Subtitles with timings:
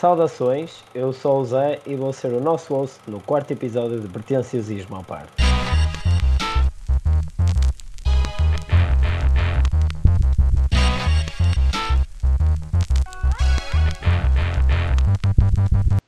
[0.00, 4.08] Saudações, eu sou o Zé e vou ser o nosso host no quarto episódio de
[4.08, 5.26] Pretenciosismo ao Par.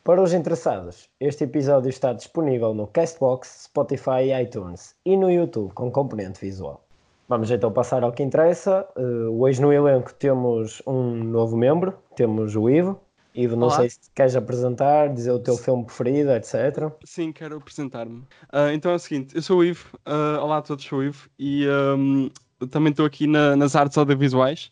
[0.02, 5.74] Para os interessados, este episódio está disponível no Castbox, Spotify e iTunes e no YouTube
[5.74, 6.82] com componente visual.
[7.28, 8.88] Vamos então passar ao que interessa.
[8.96, 12.98] Uh, hoje no elenco temos um novo membro, temos o Ivo.
[13.34, 13.76] Ivo, não Olá.
[13.76, 16.92] sei se queres apresentar, dizer o teu filme preferido, etc.
[17.04, 18.18] Sim, quero apresentar-me.
[18.52, 21.04] Uh, então é o seguinte, eu sou o Ivo, uh, olá a todos, sou o
[21.04, 22.30] Ivo e um,
[22.68, 24.70] também estou aqui na, nas artes audiovisuais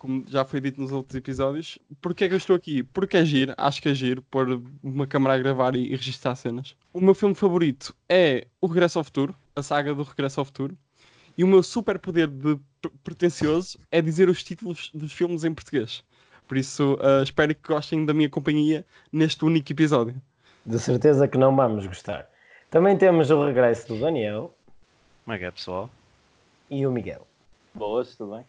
[0.00, 1.78] como já foi dito nos outros episódios.
[2.00, 2.82] Porquê é que eu estou aqui?
[2.82, 6.34] Porque é giro, acho que é giro pôr uma câmera a gravar e, e registrar
[6.36, 6.74] cenas.
[6.90, 10.76] O meu filme favorito é O Regresso ao Futuro, a saga do Regresso ao Futuro.
[11.36, 12.58] E o meu super poder de
[13.04, 16.02] pretencioso é dizer os títulos dos filmes em português.
[16.50, 20.20] Por isso, uh, espero que gostem da minha companhia neste único episódio.
[20.66, 22.28] De certeza que não vamos gostar.
[22.68, 24.52] Também temos o regresso do Daniel.
[25.24, 25.88] Como é que é, pessoal?
[26.68, 27.24] E o Miguel.
[27.72, 28.44] Boas, tudo bem?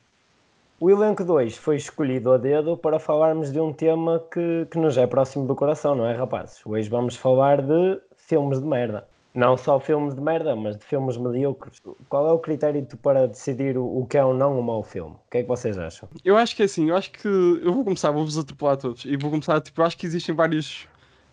[0.80, 4.98] O elenco 2 foi escolhido a dedo para falarmos de um tema que, que nos
[4.98, 6.60] é próximo do coração, não é, rapazes?
[6.66, 9.08] Hoje vamos falar de filmes de merda.
[9.34, 11.82] Não só filmes de merda, mas de filmes medíocres.
[12.10, 15.16] Qual é o critério para decidir o, que é ou não um mau filme?
[15.16, 16.10] O que é que vocês acham?
[16.26, 17.28] Eu acho que é assim, eu acho que.
[17.28, 19.06] Eu vou começar, vou-vos atropelar todos.
[19.06, 20.88] E vou começar, tipo, eu acho que existem vários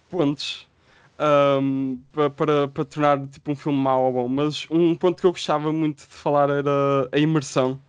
[0.08, 0.68] pontos
[1.60, 4.28] um, para, para, para tornar tipo, um filme mau ou bom.
[4.28, 7.80] Mas um ponto que eu gostava muito de falar era a imersão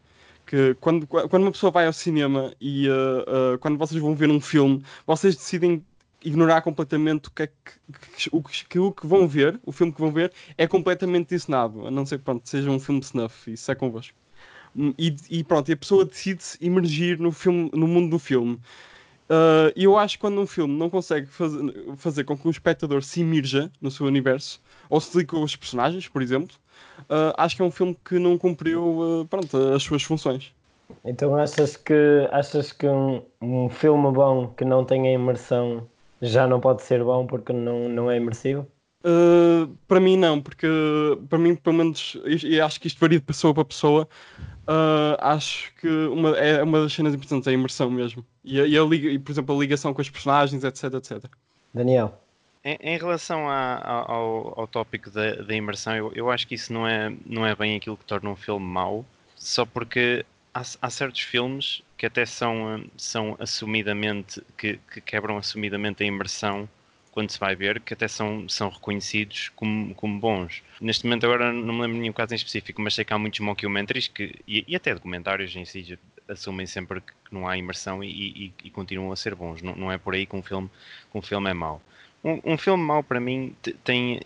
[0.49, 4.31] que quando, quando uma pessoa vai ao cinema e uh, uh, quando vocês vão ver
[4.31, 5.85] um filme, vocês decidem
[6.23, 10.01] ignorar completamente o que, é que, o, que, o que vão ver, o filme que
[10.01, 13.71] vão ver, é completamente ensinado, a não ser que pronto, seja um filme snuff, isso
[13.71, 14.15] é convosco.
[14.75, 18.59] Hum, e, e pronto, e a pessoa decide-se emergir no, filme, no mundo do filme.
[19.29, 21.53] Uh, e eu acho que quando um filme não consegue faz,
[21.97, 25.55] fazer com que o espectador se imerja no seu universo, ou se ligue com os
[25.55, 26.55] personagens, por exemplo,
[27.01, 30.51] uh, acho que é um filme que não cumpriu uh, pronto, as suas funções.
[31.05, 35.87] Então achas que, achas que um, um filme bom que não tenha imersão
[36.21, 38.67] já não pode ser bom porque não, não é imersivo?
[39.01, 40.67] Uh, para mim não, porque
[41.29, 44.09] para mim pelo menos e acho que isto varia de pessoa para pessoa
[44.67, 48.25] uh, acho que uma, é uma das cenas importantes é a imersão mesmo.
[48.43, 51.31] E, a, e, a e por exemplo a ligação com os personagens etc etc
[51.73, 52.13] Daniel?
[52.63, 56.55] Em, em relação a, a, ao, ao tópico da, da imersão, eu, eu acho que
[56.55, 60.61] isso não é, não é bem aquilo que torna um filme mau, só porque há,
[60.81, 66.69] há certos filmes que até são, são assumidamente, que, que, quebram assumidamente a imersão
[67.11, 70.63] quando se vai ver, que até são, são reconhecidos como, como bons.
[70.79, 73.17] Neste momento agora não me lembro de nenhum caso em específico, mas sei que há
[73.17, 78.03] muitos mockumentaries que, e, e até documentários em si assumem sempre que não há imersão
[78.03, 79.61] e, e, e continuam a ser bons.
[79.61, 80.69] Não, não, é por aí que um filme,
[81.11, 81.81] que um filme é mau.
[82.23, 84.19] Um, um filme mau para mim tem,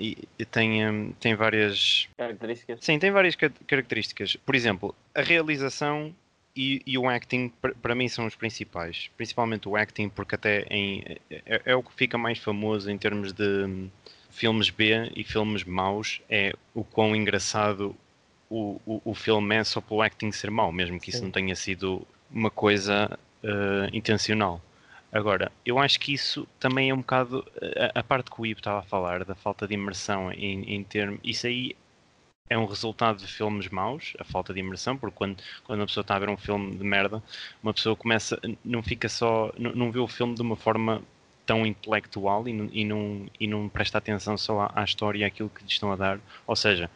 [0.50, 2.80] tem, tem várias características.
[2.82, 4.36] Sim, tem várias características.
[4.36, 6.14] Por exemplo, a realização
[6.56, 7.52] e, e o acting
[7.82, 9.10] para mim são os principais.
[9.16, 13.32] Principalmente o acting, porque até em, é, é, o que fica mais famoso em termos
[13.32, 13.90] de hum,
[14.32, 16.22] filmes B e filmes maus.
[16.30, 17.96] É o quão engraçado
[18.50, 21.18] o, o, o filme é só pelo acting ser mau, mesmo que Sim.
[21.18, 24.62] isso não tenha sido uma coisa uh, intencional.
[25.14, 27.46] Agora, eu acho que isso também é um bocado
[27.96, 30.84] a, a parte que o Ivo estava a falar, da falta de imersão em, em
[30.84, 31.20] termos.
[31.24, 31.76] Isso aí
[32.50, 36.02] é um resultado de filmes maus, a falta de imersão, porque quando, quando uma pessoa
[36.02, 37.22] está a ver um filme de merda,
[37.62, 41.04] uma pessoa começa, não fica só, não, não vê o filme de uma forma
[41.46, 45.50] tão intelectual e e não, e não presta atenção só à, à história e àquilo
[45.50, 46.20] que lhe estão a dar.
[46.48, 46.90] Ou seja,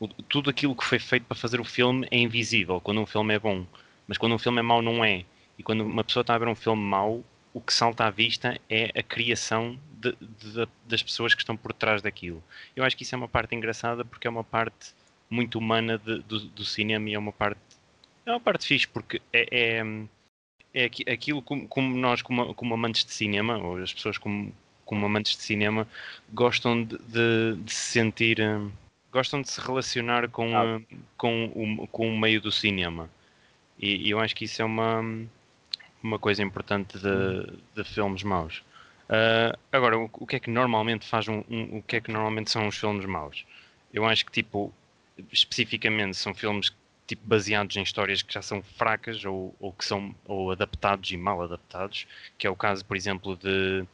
[0.00, 3.34] o, tudo aquilo que foi feito para fazer o filme é invisível quando um filme
[3.34, 3.66] é bom,
[4.08, 5.24] mas quando um filme é mau, não é.
[5.58, 7.22] E quando uma pessoa está a ver um filme mau,
[7.52, 11.72] o que salta à vista é a criação de, de, das pessoas que estão por
[11.72, 12.42] trás daquilo.
[12.76, 14.94] Eu acho que isso é uma parte engraçada porque é uma parte
[15.28, 17.60] muito humana de, do, do, cinema e é uma parte
[18.26, 19.80] é uma parte fixe porque é,
[20.74, 24.52] é, é aquilo como, como nós como, como, amantes de cinema ou as pessoas como,
[24.84, 25.86] como amantes de cinema
[26.32, 26.98] gostam de,
[27.56, 28.38] de se sentir
[29.12, 30.80] gostam de se relacionar com, ah.
[31.16, 33.08] com, o, com o meio do cinema
[33.78, 35.00] e, e eu acho que isso é uma
[36.02, 38.62] uma coisa importante de, de filmes maus.
[39.08, 42.12] Uh, agora, o, o, que é que normalmente faz um, um, o que é que
[42.12, 43.44] normalmente são os filmes maus?
[43.92, 44.72] Eu acho que tipo
[45.32, 46.72] especificamente são filmes
[47.06, 51.16] tipo baseados em histórias que já são fracas ou, ou que são ou adaptados e
[51.16, 52.06] mal adaptados,
[52.38, 53.84] que é o caso, por exemplo, de,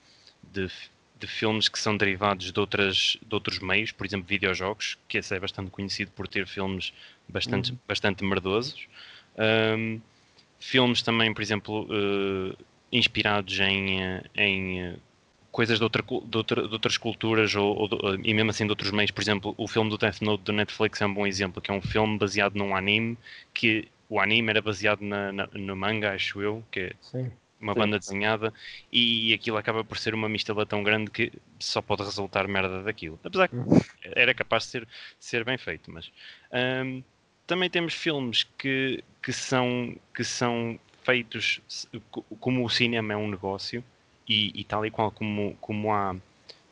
[0.53, 0.71] de,
[1.19, 5.35] de filmes que são derivados de, outras, de outros meios, por exemplo, videojogos, que esse
[5.35, 6.93] é bastante conhecido por ter filmes
[7.27, 7.79] bastante, uhum.
[7.89, 8.87] bastante merdosos.
[9.39, 9.99] Um,
[10.59, 12.57] filmes também, por exemplo, uh,
[12.91, 14.97] inspirados em, eh, em eh,
[15.51, 18.91] coisas de, outra, de, outra, de outras culturas ou, ou, e mesmo assim de outros
[18.91, 19.11] meios.
[19.11, 21.75] Por exemplo, o filme do Death Note do Netflix é um bom exemplo, que é
[21.75, 23.19] um filme baseado num anime
[23.53, 27.33] que o anime era baseado na, na no manga, acho eu, que é Sim.
[27.61, 27.79] uma Sim.
[27.81, 28.55] banda desenhada,
[28.93, 33.19] e aquilo acaba por ser uma mistura tão grande que só pode resultar merda daquilo.
[33.25, 33.81] Apesar que uhum.
[34.05, 34.89] era capaz de ser,
[35.19, 36.11] ser bem feito, mas
[36.85, 37.03] um,
[37.47, 41.61] também temos filmes que, que, são, que são feitos
[42.41, 43.83] como o cinema é um negócio
[44.29, 46.17] e, e tal e qual como, como há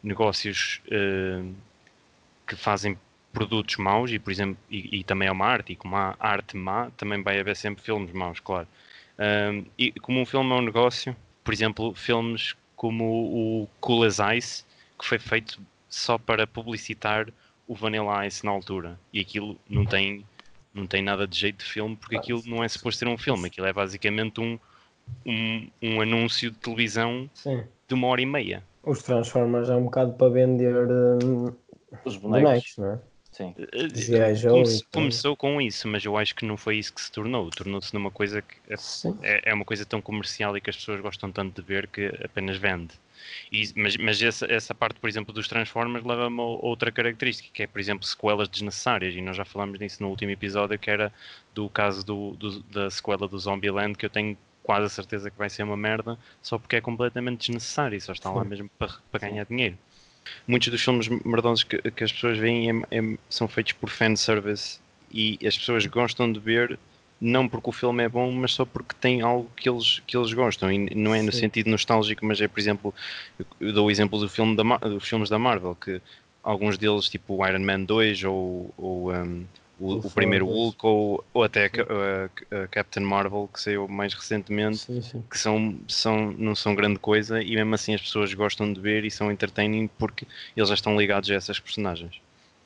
[0.03, 1.55] negócios uh,
[2.47, 2.99] que fazem
[3.33, 6.57] produtos maus e por exemplo e, e, também é uma arte e como há arte
[6.57, 8.69] má também vai haver sempre filmes maus claro.
[9.79, 14.65] E como um filme é um negócio por exemplo filmes como o Cool as Ice
[14.99, 17.29] que foi feito só para publicitar
[17.67, 20.25] o Vanilla Ice na altura e aquilo não tem
[20.75, 23.47] não tem nada de jeito de filme porque aquilo não é suposto ser um filme
[23.47, 24.59] aquilo é basicamente um
[25.27, 27.63] um, um anúncio de televisão Sim.
[27.89, 28.63] de uma hora e meia.
[28.83, 31.57] Os Transformers é um bocado para vender uh,
[32.05, 32.99] os bonecos, bonecos não é?
[33.31, 33.53] Sim.
[34.49, 37.51] Come começou com isso, mas eu acho que não foi isso que se tornou.
[37.51, 38.77] Tornou-se numa coisa que é,
[39.23, 42.07] é, é, uma coisa tão comercial e que as pessoas gostam tanto de ver que
[42.23, 42.95] apenas vende.
[43.51, 47.63] E, mas mas essa, essa parte, por exemplo, dos Transformers leva-me a outra característica, que
[47.63, 49.15] é, por exemplo, sequelas desnecessárias.
[49.15, 51.13] E nós já falamos disso no último episódio, que era
[51.55, 55.39] do caso do, do da sequela do Zombieland, que eu tenho quase a certeza que
[55.39, 58.93] vai ser uma merda, só porque é completamente desnecessário e só está lá mesmo para,
[59.13, 59.77] para ganhar dinheiro.
[60.47, 64.81] Muitos dos filmes merdosos que, que as pessoas veem é, é, são feitos por fanservice
[65.13, 66.79] e as pessoas gostam de ver
[67.21, 70.33] não porque o filme é bom, mas só porque tem algo que eles, que eles
[70.33, 70.71] gostam.
[70.71, 71.41] E não é no Sim.
[71.41, 72.95] sentido nostálgico, mas é, por exemplo,
[73.61, 76.01] eu dou o exemplo do filme da, dos filmes da Marvel, que
[76.43, 79.47] alguns deles, tipo o Iron Man 2 ou, ou um,
[79.79, 84.15] o, o primeiro Hulk ou, ou até a, a, a, Captain Marvel que saiu mais
[84.15, 85.25] recentemente sim, sim.
[85.29, 89.05] que são, são, não são grande coisa e mesmo assim as pessoas gostam de ver
[89.05, 90.27] e são entertaining porque
[90.57, 92.21] eles já estão ligados a essas personagens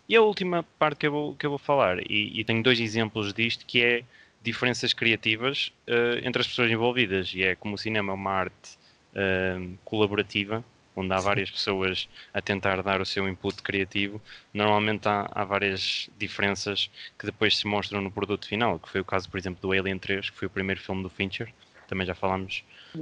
[0.09, 2.79] e a última parte que eu vou, que eu vou falar e, e tenho dois
[2.79, 4.05] exemplos disto que é
[4.43, 7.33] diferenças criativas uh, entre as pessoas envolvidas.
[7.35, 8.79] E é como o cinema é uma arte
[9.15, 10.65] uh, colaborativa
[10.99, 14.21] onde há várias pessoas a tentar dar o seu input criativo,
[14.53, 19.05] normalmente há, há, várias diferenças que depois se mostram no produto final, que foi o
[19.05, 21.53] caso, por exemplo, do Alien 3, que foi o primeiro filme do Fincher,
[21.87, 22.65] também já falámos,
[22.97, 23.01] uh,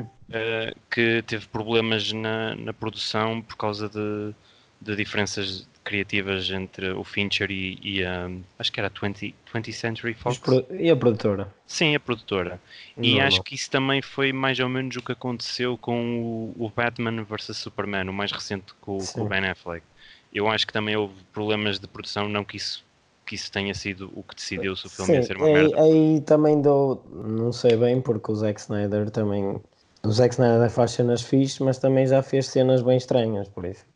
[0.00, 4.34] uh, que teve problemas na, na produção por causa de,
[4.80, 9.72] de diferenças criativas entre o Fincher e, e a, acho que era a 20, 20th
[9.72, 10.40] Century Fox.
[10.70, 11.52] E a produtora.
[11.66, 12.60] Sim, a produtora.
[12.96, 16.70] E acho que isso também foi mais ou menos o que aconteceu com o, o
[16.70, 19.84] Batman vs Superman, o mais recente com, com, o Ben Affleck.
[20.32, 22.82] Eu acho que também houve problemas de produção, não que isso
[23.26, 25.52] que isso tenha sido o que decidiu se o filme Sim, ia ser uma aí,
[25.54, 25.82] merda.
[25.82, 29.58] Aí também dou, não sei bem, porque o Zack Snyder também.
[30.02, 33.86] O Zack Snyder faz cenas fixes, mas também já fez cenas bem estranhas, por isso.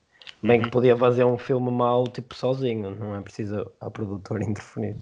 [0.42, 0.70] Bem que uhum.
[0.70, 4.96] podia fazer um filme mau, tipo, sozinho, não é preciso a produtora interferir.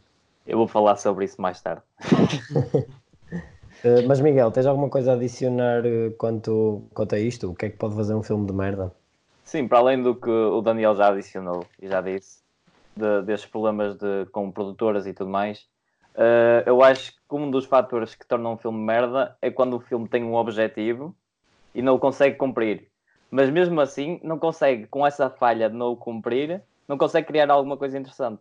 [0.47, 1.83] Eu vou falar sobre isso mais tarde.
[3.85, 7.51] Eh, mas Miguel, tens alguma coisa a adicionar eh, quanto, quanto a isto?
[7.51, 8.91] O que é que pode fazer um filme de merda?
[9.45, 12.43] Sim, para além do que o Daniel já adicionou e já disse,
[12.97, 15.61] de, destes problemas de, com produtoras e tudo mais,
[16.15, 19.81] uh, eu acho que um dos fatores que torna um filme merda é quando o
[19.81, 21.15] filme tem um objetivo
[21.75, 22.89] e não o consegue cumprir
[23.37, 27.51] mas mesmo assim não consegue, com essa falha de não o cumprir, não consegue criar
[27.51, 28.41] alguma coisa interessante.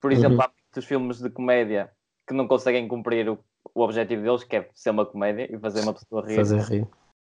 [0.00, 0.42] Por exemplo, uhum.
[0.42, 1.92] há muitos filmes de comédia
[2.26, 3.38] que não conseguem cumprir o,
[3.74, 6.34] o objetivo deles, que é ser uma comédia e fazer uma pessoa rir.
[6.34, 6.88] Fazer rir.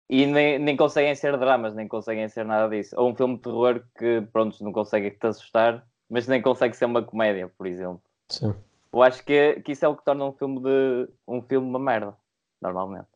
[0.08, 2.94] E nem, nem conseguem ser dramas, nem conseguem ser nada disso.
[2.96, 6.84] Ou um filme de terror que, pronto, não consegue te assustar, mas nem consegue ser
[6.84, 8.00] uma comédia, por exemplo.
[8.30, 8.54] Sim.
[8.92, 11.80] Eu acho que, que isso é o que torna um filme de um filme uma
[11.80, 12.16] merda,
[12.62, 13.08] normalmente.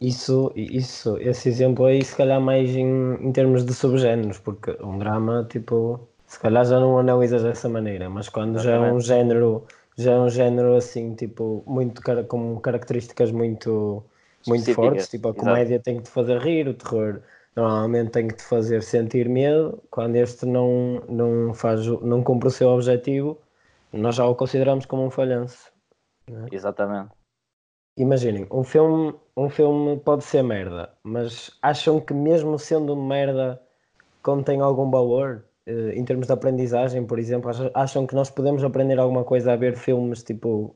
[0.00, 4.98] Isso, isso, esse exemplo aí, se calhar, mais em, em termos de subgéneros, porque um
[4.98, 9.66] drama, tipo, se calhar já não analisas dessa maneira, mas quando já é um género,
[9.98, 14.02] já é um género assim, tipo, muito com características muito,
[14.46, 15.84] muito fortes, tipo, a comédia Exato.
[15.84, 17.20] tem que te fazer rir, o terror
[17.54, 22.50] normalmente tem que te fazer sentir medo, quando este não, não, faz, não cumpre o
[22.50, 23.36] seu objetivo,
[23.92, 25.70] nós já o consideramos como um falhanço.
[26.26, 26.54] É?
[26.54, 27.19] Exatamente
[28.00, 33.60] imaginem, um filme, um filme pode ser merda, mas acham que mesmo sendo merda
[34.22, 35.44] contém algum valor?
[35.66, 39.56] Uh, em termos de aprendizagem, por exemplo, acham que nós podemos aprender alguma coisa a
[39.56, 40.74] ver filmes tipo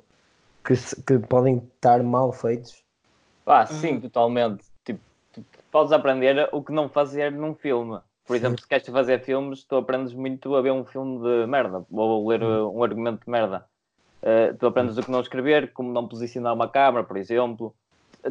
[0.64, 2.84] que, que podem estar mal feitos?
[3.46, 4.64] Ah, sim, totalmente.
[4.84, 5.00] Tipo,
[5.32, 7.98] tu podes aprender o que não fazer num filme.
[8.26, 11.84] Por exemplo, se queres fazer filmes, tu aprendes muito a ver um filme de merda
[11.90, 13.66] ou a ler um argumento de merda.
[14.24, 17.74] Uh, tu aprendes o que não escrever, como não posicionar uma câmera, por exemplo.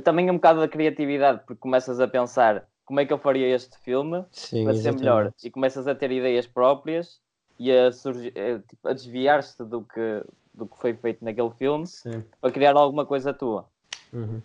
[0.04, 3.78] também um bocado da criatividade, porque começas a pensar como é que eu faria este
[3.80, 5.02] filme Sim, para ser exatamente.
[5.02, 7.20] melhor e começas a ter ideias próprias
[7.60, 12.24] e a, a, tipo, a desviar-te do que, do que foi feito naquele filme Sim.
[12.42, 13.66] para criar alguma coisa tua.
[14.12, 14.42] Uhum.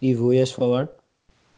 [0.00, 0.88] Ivo, ias falar?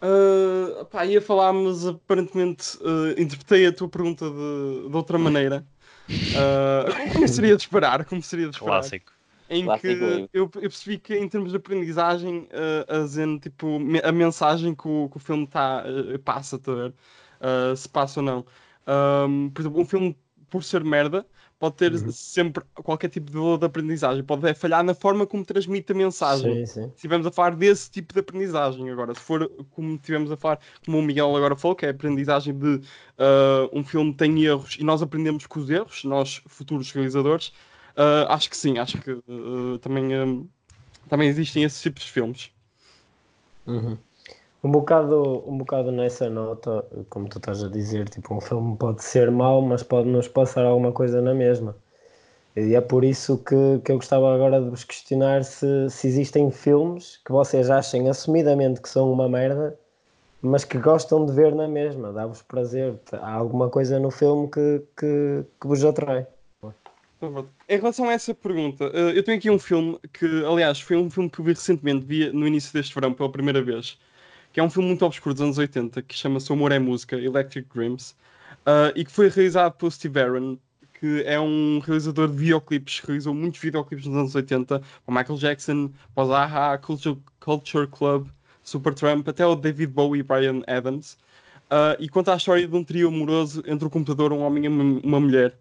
[0.03, 5.67] Uh, pá, ia falar, mas aparentemente uh, interpretei a tua pergunta de, de outra maneira.
[6.33, 8.05] Uh, como seria de esperar?
[8.05, 8.81] Como seria de esperar?
[8.81, 9.13] Clássico.
[9.49, 13.81] Em Clássico que eu, eu percebi que em termos de aprendizagem, uh, a, zen, tipo,
[13.81, 16.95] me- a mensagem que o, que o filme tá, uh, passa, tá a ver?
[17.41, 18.47] Uh, se passa ou não.
[18.87, 20.17] Um, por exemplo, um filme,
[20.49, 21.27] por ser merda,
[21.61, 22.11] pode ter Uhum.
[22.11, 24.25] sempre qualquer tipo de valor de aprendizagem.
[24.25, 26.89] Pode é falhar na forma como transmite a mensagem Sim, sim.
[26.89, 28.89] se estivermos a falar desse tipo de aprendizagem.
[28.91, 31.93] Agora, se for como tivemos a falar, como o Miguel agora falou, que é a
[31.93, 32.81] aprendizagem de
[33.19, 37.53] ah, um filme tem erros e nós aprendemos com os erros, nós futuros realizadores,
[37.95, 40.49] ah, acho que sim, acho que ah, também,
[41.11, 42.51] também existem esses tipos de filmes.
[43.67, 43.99] Uhum.
[44.63, 49.03] Um bocado, um bocado nessa nota, como tu estás a dizer, tipo, um filme pode
[49.03, 51.75] ser mau, mas pode nos passar alguma coisa na mesma.
[52.55, 56.51] E é por isso que, que eu gostava agora de vos questionar se, se existem
[56.51, 59.79] filmes que vocês achem assumidamente que são uma merda,
[60.43, 62.95] mas que gostam de ver na mesma, dá-vos prazer.
[63.13, 66.27] Há alguma coisa no filme que, que, que vos atrai.
[67.69, 71.11] Em relação a essa pergunta, ah, eu tenho aqui um filme que, aliás, foi um
[71.11, 73.99] filme que eu vi recentemente, vi no início deste verão pela primeira vez,
[74.53, 77.17] que é um filme muito obscuro dos anos 80, que chama-se O Amor é Música,
[77.17, 78.15] Electric Dreams,
[78.67, 80.59] ah, e que foi realizado pelo Steve Aaron,
[80.99, 85.91] que é um realizador de videoclipes, realizou muitos videoclipes nos anos 80, para Michael Jackson,
[86.15, 88.29] para os AHA, Culture, Culture Club,
[88.63, 91.17] Supertramp, até o David Bowie e Brian Adams,
[91.71, 94.69] Ah, e conta a história de um trio amoroso entre o computador, um homem e
[94.69, 95.57] uma, mulher,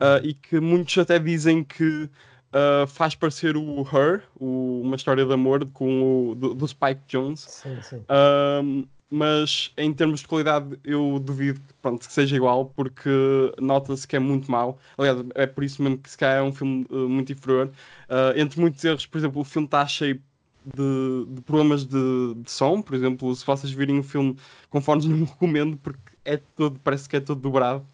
[0.00, 2.08] Ah, e que muitos até dizem que
[2.52, 7.02] ah, faz parecer o Her, o- uma história de amor com o, do, do Spike
[7.06, 8.04] Jones, Sim, sim.
[8.08, 13.08] Ahm, mas em termos de qualidade eu duvido que, pronto, que seja igual porque
[13.60, 14.78] nota-se que é muito mau.
[14.98, 17.70] Aliás, é por isso mesmo que se calhar é um filme uh, muito inferior.
[18.08, 20.22] Ah, entre muitos erros, por exemplo, o filme está cheio
[20.64, 22.82] de, de problemas de, de som.
[22.82, 24.36] Por exemplo, se vocês virem o filme
[24.70, 27.86] com fones, não recomendo porque é todo, parece que é todo dobrado.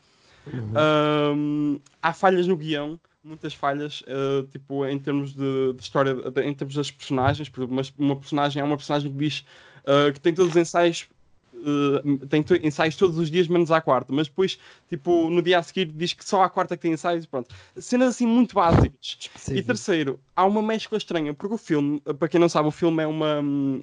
[0.74, 6.42] Ahm, há falhas no guião, muitas falhas, eh, tipo, em termos de, de história, de-
[6.42, 7.48] em termos das personagens.
[7.48, 9.44] Por exemplo, mas uma personagem é uma personagem que diz
[9.86, 11.08] eh, que tem todos os ensaios.
[11.54, 15.62] eh, tem ensaios todos os dias, menos à quarta, mas depois, tipo, no dia a
[15.62, 17.54] seguir diz que só à quarta que tem ensaios, pronto.
[17.76, 19.18] Cenas assim muito básicas.
[19.58, 23.02] E terceiro, há uma mescla estranha, porque o filme, para quem não sabe, o filme
[23.02, 23.40] é uma,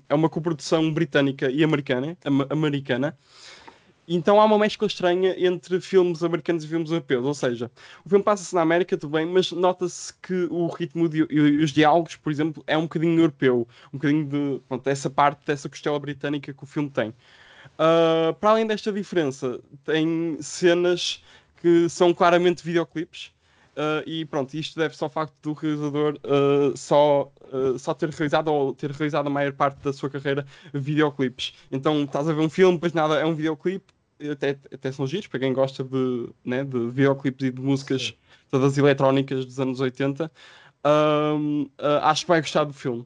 [0.09, 3.17] é uma coprodução britânica e americana, ama- americana.
[4.13, 7.71] Então há uma mescla estranha entre filmes americanos e filmes europeus, ou seja,
[8.05, 11.71] o filme passa-se na América, tudo bem, mas nota-se que o ritmo de- e os
[11.71, 15.99] diálogos, por exemplo, é um bocadinho europeu, um bocadinho de, pronto, dessa parte, dessa costela
[15.99, 17.13] britânica que o filme tem.
[17.77, 21.23] Ah, para além desta diferença, tem cenas
[21.57, 23.31] que são claramente videoclipes.
[23.75, 28.49] ah, e pronto, isto deve-se ao facto do realizador ah, só, ah, só ter realizado
[28.49, 31.53] ou ter realizado a maior parte da sua carreira videoclipes.
[31.71, 33.93] Então estás a ver um filme, depois nada, é um videoclipe,
[34.29, 38.13] até, até são giros para quem gosta de, né, de videoclipes e de músicas Sim.
[38.49, 40.31] todas eletrónicas dos anos 80.
[40.83, 43.05] Ahm, ah, acho que vai gostar do filme,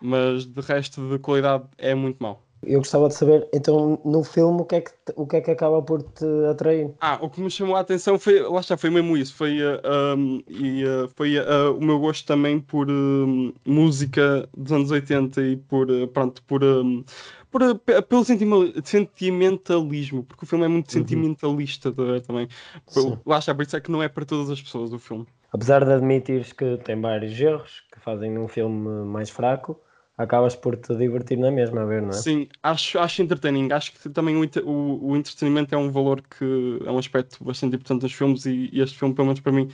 [0.00, 2.42] mas de resto de qualidade é muito mau.
[2.62, 5.50] Eu gostava de saber, então, no filme, o que é que, o que, é que
[5.50, 6.90] acaba por te atrair?
[7.00, 9.80] Ah, o que me chamou a atenção foi, lá está, foi mesmo isso, foi, uh,
[10.14, 15.40] um, e, uh, foi uh, o meu gosto também por um, música dos anos 80
[15.40, 17.02] e por, uh, pronto, por, um,
[17.50, 20.92] por, pe- pelo sentimentalismo, porque o filme é muito Uhum.
[21.00, 22.48] sentimentalista ver, também.
[22.86, 23.18] Sim.
[23.26, 25.26] Lá está, por isso é que não é para todas as pessoas o filme.
[25.52, 29.80] Apesar de admitires que tem vários erros que fazem um filme mais fraco,
[30.16, 32.12] acabas por te divertir na mesma a ver, não é?
[32.12, 33.72] Sim, acho, acho entertaining.
[33.72, 36.44] Acho que também o, o, o entretenimento é um valor que
[36.84, 39.68] é um aspecto bastante importante nos filmes e, e este filme, pelo menos para mim,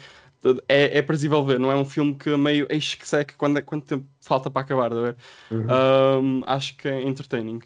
[0.69, 1.59] é, é prazível ver.
[1.59, 4.63] Não é um filme que meio eis que seca quando, é- quanto tempo falta para
[4.63, 5.17] acabar, a ver?
[5.51, 5.67] Uhum.
[5.69, 7.61] Um, acho que é entertaining.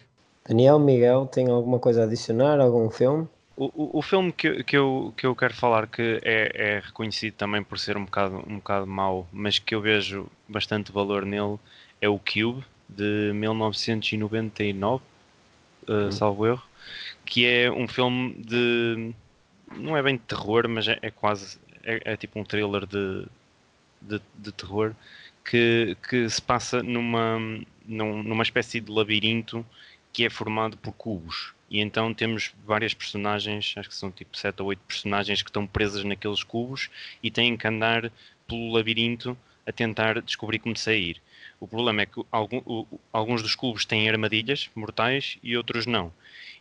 [0.46, 2.60] Daniel, Miguel, tem alguma coisa a adicionar?
[2.60, 3.28] Algum filme?
[3.56, 7.34] O, o, o filme que, que, eu, que eu quero falar que é, é reconhecido
[7.34, 11.58] também por ser um bocado, um bocado mau, mas que eu vejo bastante valor nele,
[12.00, 15.02] é o Cube, de 1999,
[15.88, 16.62] uh, salvo erro,
[17.24, 19.14] que é um filme de.
[19.76, 21.58] não é bem de terror, mas é, é quase.
[21.84, 23.26] É, é tipo um thriller de,
[24.02, 24.94] de, de terror
[25.44, 27.38] que, que se passa numa,
[27.86, 29.64] num- numa espécie de labirinto
[30.12, 31.54] que é formado por cubos.
[31.70, 35.66] E então temos várias personagens, acho que são tipo 7 ou 8 personagens que estão
[35.66, 36.90] presas naqueles cubos
[37.22, 38.10] e têm que andar
[38.46, 41.20] pelo labirinto a tentar descobrir como sair.
[41.60, 42.20] O problema é que
[43.12, 46.12] alguns dos clubes têm armadilhas mortais e outros não.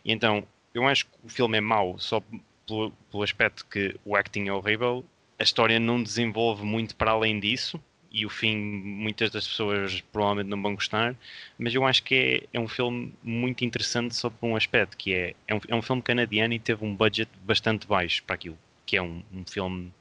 [0.04, 2.22] E então, eu acho que o filme é mau só
[2.70, 5.04] pelo, pelo aspecto que o acting é horrível,
[5.38, 10.48] a história não desenvolve muito para além disso e o fim muitas das pessoas provavelmente
[10.48, 11.14] não vão gostar,
[11.58, 15.14] mas eu acho que é, é um filme muito interessante só por um aspecto, que
[15.14, 18.58] é, é um, é um filme canadiano e teve um budget bastante baixo para aquilo,
[18.84, 19.92] que é um, um filme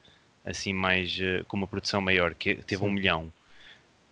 [0.43, 2.87] assim mais uh, com uma produção maior, que teve Sim.
[2.87, 3.33] um milhão.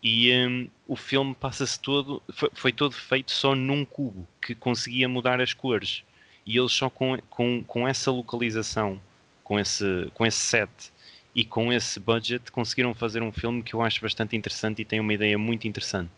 [0.03, 5.09] E um, o filme passa-se todo, foi, foi, todo feito só num cubo que conseguia
[5.09, 6.03] mudar as cores.
[6.47, 8.99] E eles só com, com, com essa localização,
[9.43, 10.93] com esse, com esse set
[11.35, 15.01] e com esse budget conseguiram fazer um filme que eu acho bastante interessante e tem
[15.01, 16.09] uma ideia muito interessante.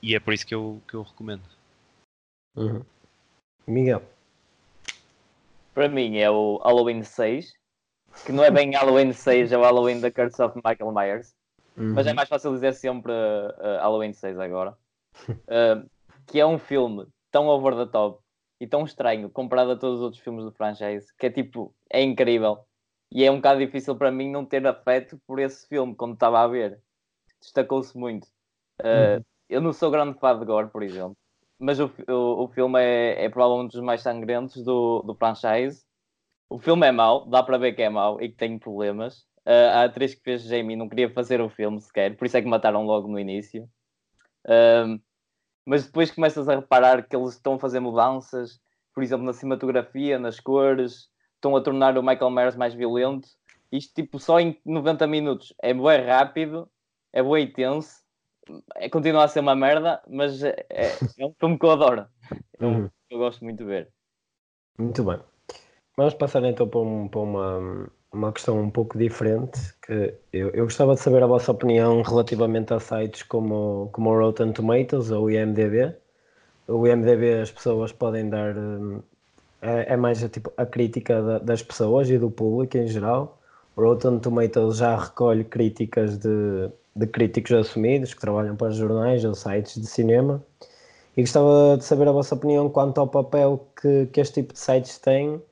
[0.00, 1.42] E é por isso que eu, que eu recomendo.
[2.56, 2.84] Uhum.
[3.66, 4.02] Miguel.
[5.74, 7.52] Para mim é o Halloween 6,
[8.24, 11.34] que não é bem Halloween 6, é o Halloween da Curse of Michael Myers.
[11.76, 11.94] Uhum.
[11.94, 14.76] Mas é mais fácil dizer sempre uh, Halloween 6 agora.
[15.28, 15.88] Uh,
[16.26, 18.22] que é um filme tão over the top
[18.60, 22.02] e tão estranho comparado a todos os outros filmes do franchise que é tipo, é
[22.02, 22.64] incrível
[23.10, 26.40] e é um bocado difícil para mim não ter afeto por esse filme quando estava
[26.40, 26.80] a ver.
[27.40, 28.26] Destacou-se muito.
[28.80, 29.24] Uh, uhum.
[29.48, 31.16] Eu não sou grande fã de Gore, por exemplo,
[31.58, 35.84] mas o, o, o filme é, é provavelmente um dos mais sangrentos do, do franchise.
[36.50, 39.20] O filme é mau, dá para ver que é mau e que tem problemas.
[39.46, 42.42] Uh, a atriz que fez Jamie não queria fazer o filme sequer, por isso é
[42.42, 43.68] que mataram logo no início.
[44.46, 45.00] Uh,
[45.68, 48.58] mas depois começas a reparar que eles estão a fazer mudanças,
[48.94, 53.28] por exemplo, na cinematografia, nas cores, estão a tornar o Michael Myers mais violento.
[53.70, 55.52] Isto, tipo, só em 90 minutos.
[55.62, 56.70] É bem rápido,
[57.12, 58.00] é bem intenso,
[58.76, 62.06] é, continua a ser uma merda, mas é, é um filme que eu adoro.
[62.58, 62.90] É um uhum.
[63.10, 63.92] eu gosto muito de ver.
[64.78, 65.20] Muito bem.
[65.98, 69.60] Vamos passar então para, um, para uma, uma questão um pouco diferente.
[69.82, 74.18] Que eu, eu gostava de saber a vossa opinião relativamente a sites como, como o
[74.18, 75.94] Rotten Tomatoes ou o IMDB.
[76.66, 79.00] O IMDB as pessoas podem dar hum,
[79.62, 83.38] é, é mais a, tipo, a crítica da, das pessoas e do público em geral.
[83.76, 89.34] O Rotten Tomatoes já recolhe críticas de, de críticos assumidos que trabalham para jornais ou
[89.34, 90.42] sites de cinema.
[91.16, 94.60] E gostava de saber a vossa opinião quanto ao papel que, que este tipo de
[94.60, 95.42] sites têm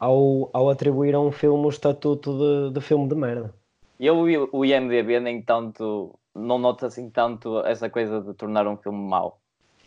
[0.00, 3.54] ao, ao atribuir a um filme o estatuto de, de filme de merda.
[3.98, 4.16] Eu
[4.50, 9.38] o IMDB nem tanto, não noto assim tanto essa coisa de tornar um filme mau.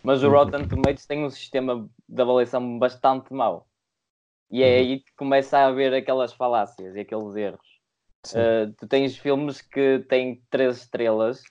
[0.03, 0.33] Mas o uhum.
[0.33, 3.65] Rotten Tomatoes tem um sistema de avaliação bastante mau.
[4.51, 4.77] E é uhum.
[4.77, 7.73] aí que começa a haver aquelas falácias e aqueles erros.
[8.27, 11.41] Uh, tu tens filmes que têm três estrelas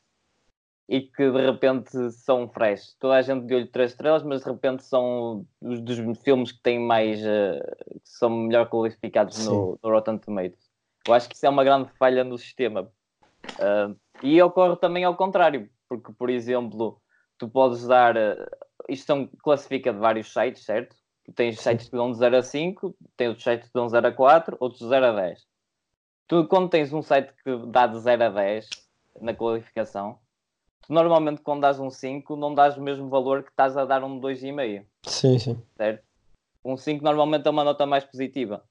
[0.92, 2.94] e que de repente são fresh.
[3.00, 6.78] Toda a gente deu-lhe três estrelas, mas de repente são os dos filmes que têm
[6.78, 10.70] mais uh, que são melhor qualificados no, no, Rotten Tomatoes.
[11.09, 12.92] Eu acho que isso é uma grande falha no sistema.
[13.55, 17.00] Uh, e ocorre também ao contrário, porque, por exemplo,
[17.38, 18.14] tu podes dar.
[18.14, 18.46] Eh,
[18.90, 20.94] isto são, classifica de vários sites, certo?
[21.24, 24.09] Tu tens sites que dão de 0 a 5, tens outros sites que dão 0
[24.09, 25.46] a 4, outros de 0 a 10.
[26.28, 28.68] Tu, quando tens um site que dá de 0 a 10
[29.20, 30.18] na qualificação,
[30.88, 34.21] normalmente quando dás um 5 não dás o mesmo valor que estás a dar um
[34.21, 34.85] 2,5.
[35.05, 35.62] Sim, sim.
[35.77, 36.05] Certo?
[36.64, 38.62] Um 5 normalmente é uma nota mais positiva.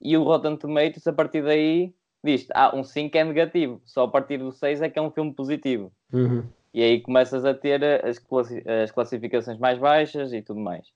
[0.00, 4.08] E o Rotten Tomatoes, a partir daí, diz ah, um 5 é negativo, só a
[4.08, 5.92] partir do 6 é que é um filme positivo.
[6.12, 6.44] Uhum
[6.76, 10.86] e aí começas a ter as, classi as classificações mais baixas e tudo mais.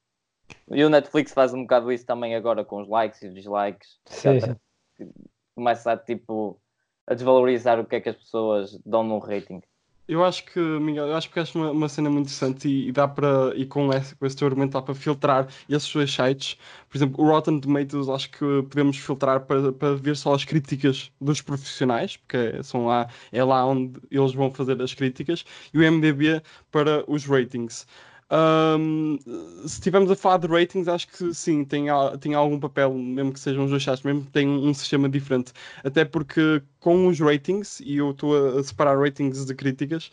[0.70, 3.98] E o Netflix faz um bocado isso também agora com os likes e os dislikes.
[4.04, 5.10] Sim, sim.
[5.54, 6.60] Começa a tipo
[7.06, 9.62] a desvalorizar o que é que as pessoas dão no rating.
[10.10, 12.92] Eu acho que, Miguel, eu acho que és uma, uma cena muito interessante e, e
[12.92, 16.58] dá para, e com esse, com esse teu argumento dá para filtrar esses dois sites.
[16.88, 21.12] Por exemplo, o Rotten Tomatoes acho que podemos filtrar para, para ver só as críticas
[21.20, 25.92] dos profissionais, porque são lá, é lá onde eles vão fazer as críticas, e o
[25.92, 26.42] MDB
[26.72, 27.86] para os ratings.
[28.32, 29.18] Um,
[29.66, 31.86] se estivermos a falar de ratings, acho que sim, tem,
[32.20, 35.52] tem algum papel, mesmo que sejam os dois chats, mesmo que tenham um sistema diferente.
[35.82, 40.12] Até porque com os ratings, e eu estou a separar ratings de críticas,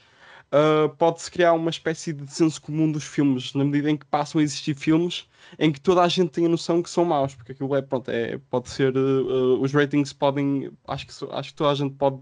[0.52, 4.40] uh, pode-se criar uma espécie de senso comum dos filmes, na medida em que passam
[4.40, 7.54] a existir filmes em que toda a gente tem a noção que são maus, porque
[7.54, 11.72] aquilo é, pronto, é, pode ser, uh, os ratings podem, acho que, acho que toda
[11.72, 12.20] a gente pode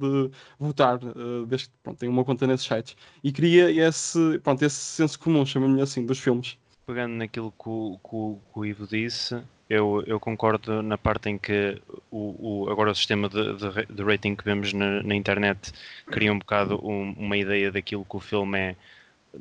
[0.60, 4.76] votar, uh, desde que pronto, tem uma conta nesses sites, e cria esse, pronto, esse
[4.76, 6.58] senso comum, chamamos-lhe assim, dos filmes.
[6.86, 11.38] Pegando naquilo que o, que que o Ivo disse, eu, eu, concordo na parte em
[11.38, 15.72] que o, o agora o sistema de, de, de, rating que vemos na, na internet
[16.06, 18.76] cria um bocado um, uma ideia daquilo que o filme é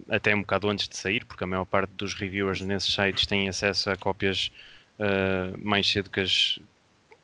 [0.08, 3.48] até um bocado antes de sair, porque a maior parte dos reviewers nesses sites têm
[3.48, 4.50] acesso a cópias
[4.98, 6.58] uh, mais cedo que, as,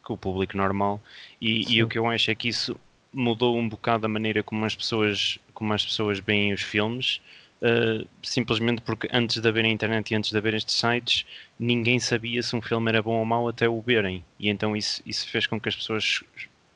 [0.05, 1.01] que, o público normal.
[1.41, 2.79] E, e, o que eu acho é que isso
[3.13, 7.21] mudou um bocado a maneira como as pessoas como as pessoas veem os filmes,
[7.63, 11.27] uh, simplesmente porque antes de haver a internet e antes de haver estes sites,
[11.59, 14.25] ninguém sabia se um filme era bom ou mau até o verem.
[14.39, 16.23] E então isso, isso fez com que as pessoas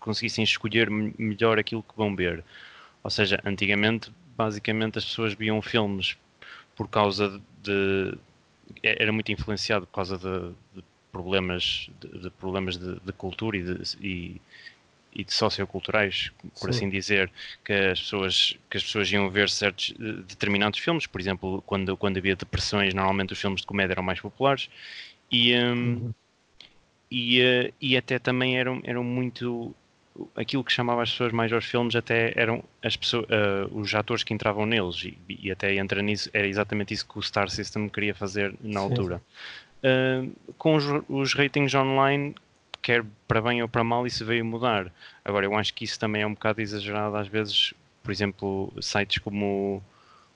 [0.00, 2.44] conseguissem escolher melhor aquilo que vão ver.
[3.02, 6.16] Ou seja, antigamente, basicamente, as pessoas viam filmes
[6.76, 8.16] por causa de.
[8.82, 13.62] era muito influenciado por causa de, de problemas de, de problemas de, de, cultura e
[14.00, 14.40] e,
[15.14, 16.86] e de socioculturais, por Sim.
[16.86, 17.30] assim dizer,
[17.64, 21.96] que as pessoas que as pessoas iam ver certos eh, determinados filmes, por exemplo, quando
[21.96, 24.68] quando havia depressões, normalmente os filmes de comédia eram mais populares.
[25.30, 26.14] E um, uhum.
[27.10, 29.74] e, uh, e até também eram eram muito
[30.36, 34.22] aquilo que chamava as pessoas mais aos filmes até eram as pessoas, uh, os atores
[34.22, 35.04] que entravam neles.
[35.04, 38.80] E, e, até entra nisso era exatamente isso que o Star System queria fazer na
[38.80, 39.20] altura.
[39.82, 42.34] uh, com os, os ratings online
[42.84, 44.92] quer para bem ou para mal isso veio mudar
[45.24, 49.18] agora eu acho que isso também é um bocado exagerado às vezes por exemplo sites
[49.18, 49.82] como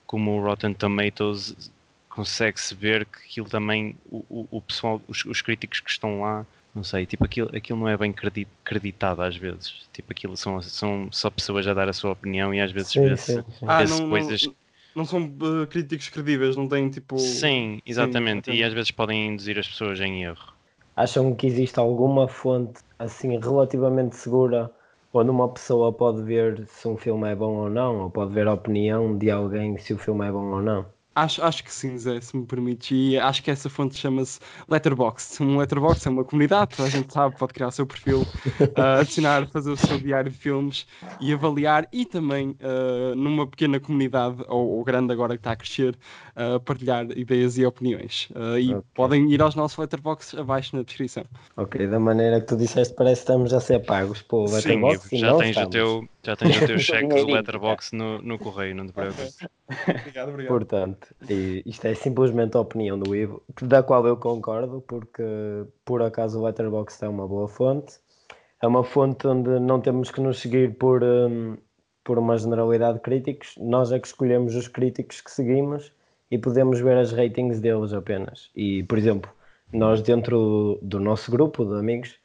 [0.06, 1.70] como o Rotten Tomatoes
[2.08, 6.46] consegue-se ver que aquilo também o, o, o pessoal os, os críticos que estão lá
[6.74, 8.14] não sei, tipo, aquilo, aquilo não é bem
[8.62, 9.88] creditado às vezes.
[9.92, 13.42] Tipo, aquilo são, são só pessoas a dar a sua opinião e às vezes vê-se
[13.66, 14.42] ah, coisas.
[14.44, 14.54] Não,
[14.94, 17.18] não são uh, críticos credíveis, não têm tipo.
[17.18, 18.52] Sim, exatamente.
[18.52, 20.57] Sim, e às vezes podem induzir as pessoas em erro.
[20.98, 24.68] Acham que existe alguma fonte assim relativamente segura
[25.14, 28.48] onde uma pessoa pode ver se um filme é bom ou não, ou pode ver
[28.48, 30.86] a opinião de alguém se o filme é bom ou não?
[31.18, 32.94] Acho, acho que sim, Zé, se me permite.
[32.94, 35.42] E acho que essa fonte chama-se Letterboxd.
[35.42, 38.20] Um Letterboxd é uma comunidade, toda a gente sabe, pode criar o seu perfil,
[38.78, 40.86] uh, adicionar, fazer o seu diário de filmes
[41.20, 41.88] e avaliar.
[41.92, 45.98] E também, uh, numa pequena comunidade, ou, ou, grande agora que está a crescer,
[46.38, 48.28] uh, partilhar ideias e opiniões.
[48.58, 48.82] e okay.
[48.94, 51.24] podem ir aos nossos Letterboxds abaixo na descrição.
[51.56, 55.08] Ok, da maneira que tu disseste, parece que estamos a ser pagos pelo Letterboxd.
[55.08, 58.74] Sim, já tens o teu já tens o teu cheque do letterbox no, no correio,
[58.74, 59.38] não te preocupes.
[59.88, 60.48] obrigado, obrigado.
[60.48, 61.14] Portanto,
[61.64, 65.22] isto é simplesmente a opinião do Ivo, da qual eu concordo, porque
[65.84, 67.98] por acaso o letterbox é uma boa fonte.
[68.60, 71.56] É uma fonte onde não temos que nos seguir por, um,
[72.04, 75.92] por uma generalidade de críticos, nós é que escolhemos os críticos que seguimos
[76.30, 78.50] e podemos ver as ratings deles apenas.
[78.54, 79.30] E, por exemplo,
[79.72, 82.18] nós dentro do nosso grupo de amigos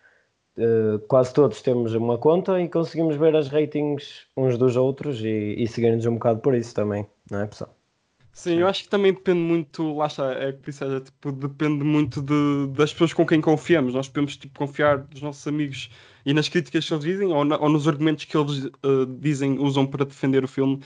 [0.55, 5.55] Uh, quase todos temos uma conta e conseguimos ver as ratings uns dos outros e,
[5.57, 7.75] e seguir-nos um bocado por isso também, não é pessoal?
[8.31, 12.19] Sim, eu acho que também depende muito, lá está, é que seja, tipo, depende muito
[12.19, 13.93] de, das pessoas com quem confiamos.
[13.93, 15.91] Nós podemos tipo, confiar nos nossos amigos
[16.25, 19.59] e nas críticas que eles dizem ou, na, ou nos argumentos que eles uh, dizem,
[19.59, 20.79] usam para defender o filme,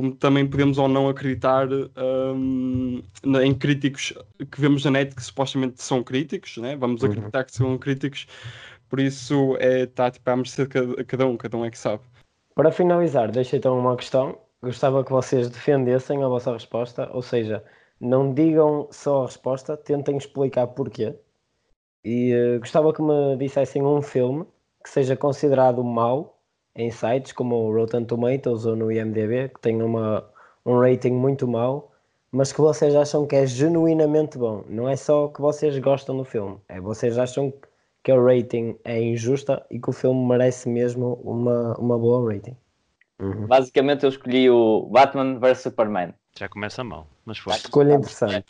[0.00, 3.02] como também podemos ou não acreditar um,
[3.42, 4.14] em críticos
[4.50, 6.74] que vemos na net que supostamente são críticos, né?
[6.76, 7.10] vamos uhum.
[7.10, 8.26] acreditar que são críticos
[8.88, 12.02] por isso é, está tipo, à mercê de cada um, cada um é que sabe.
[12.56, 14.36] Para finalizar, deixo então uma questão.
[14.60, 17.64] Gostava que vocês defendessem a vossa resposta, ou seja,
[18.00, 21.14] não digam só a resposta, tentem explicar porquê.
[22.04, 24.44] E uh, gostava que me dissessem um filme
[24.82, 26.39] que seja considerado mau
[26.74, 30.24] em sites como o Rotten Tomatoes ou no IMDb, que tenha uma,
[30.64, 31.92] um rating muito mau,
[32.30, 34.64] mas que vocês acham que é genuinamente bom.
[34.68, 37.52] Não é só que vocês gostam do filme, é vocês acham
[38.02, 42.56] que a rating é injusta e que o filme merece mesmo uma, uma boa rating.
[43.20, 43.46] Uhum.
[43.46, 46.14] Basicamente eu escolhi o Batman vs Superman.
[46.38, 47.54] Já começa mal, mas foi.
[47.54, 48.46] Escolha interessante.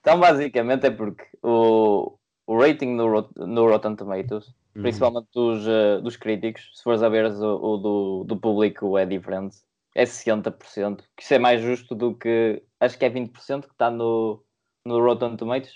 [0.00, 2.14] Então basicamente é porque o,
[2.46, 4.82] o rating no, no Rotten Tomatoes, uhum.
[4.82, 9.06] principalmente dos, uh, dos críticos, se fores a ver o, o do, do público é
[9.06, 9.58] diferente.
[9.94, 13.90] É 60%, que isso é mais justo do que acho que é 20% que está
[13.90, 14.44] no,
[14.84, 15.74] no Rotten Tomatoes,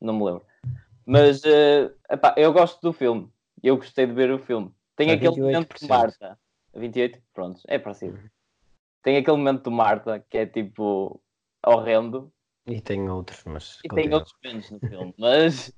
[0.00, 0.44] não me lembro.
[1.06, 3.30] Mas uh, epá, eu gosto do filme.
[3.62, 4.72] Eu gostei de ver o filme.
[4.96, 6.38] Tem é aquele momento de Marta.
[6.74, 7.20] 28?
[7.32, 8.18] Pronto, é parecido.
[9.02, 11.20] Tem aquele momento de Marta que é tipo
[11.66, 12.32] horrendo.
[12.66, 13.80] E tem outros, mas.
[13.84, 15.14] E tem outros momentos no filme.
[15.18, 15.72] Mas,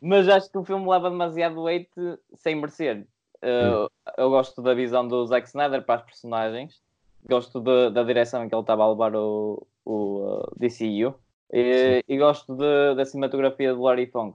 [0.00, 1.90] mas acho que o filme leva demasiado weight
[2.34, 3.06] sem merecer.
[3.42, 6.80] Uh, eu gosto da visão do Zack Snyder para as personagens.
[7.28, 11.14] Gosto de, da direção em que ele estava a levar o, o uh, DCU.
[11.52, 14.34] E, e, gosto de, da cinematografia de Larry Fong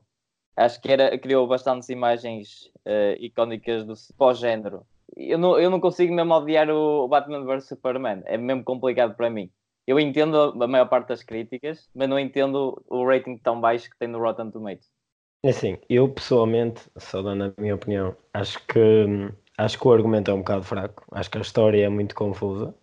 [0.56, 4.86] acho que era, criou bastantes imagens uh, icónicas do pós-género.
[5.16, 9.30] Eu não, eu não consigo mesmo odiar o Batman vs Superman, é mesmo complicado para
[9.30, 9.52] mim.
[9.86, 13.98] Eu entendo a maior parte das críticas, mas não entendo o rating tão baixo que
[13.98, 14.90] tem no Rotten Tomatoes.
[15.44, 18.80] É assim, eu pessoalmente, só dando a minha opinião, acho que
[19.58, 21.06] acho que o argumento é um bocado fraco.
[21.12, 22.74] Acho que a história é muito confusa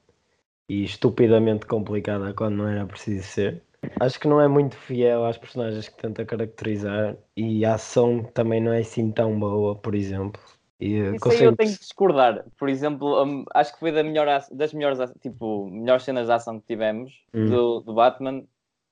[0.69, 3.63] e estupidamente complicada quando não era preciso ser.
[4.01, 8.61] Acho que não é muito fiel às personagens que tenta caracterizar e a ação também
[8.63, 10.41] não é assim tão boa, por exemplo.
[10.81, 12.47] E Isso aí consigo eu tenho que discordar.
[12.59, 16.59] Por exemplo, hum, acho que foi da melhor, das melhores, tipo, melhores cenas de ação
[16.61, 17.49] que tivemos Hum.
[17.49, 18.47] do, do Batman.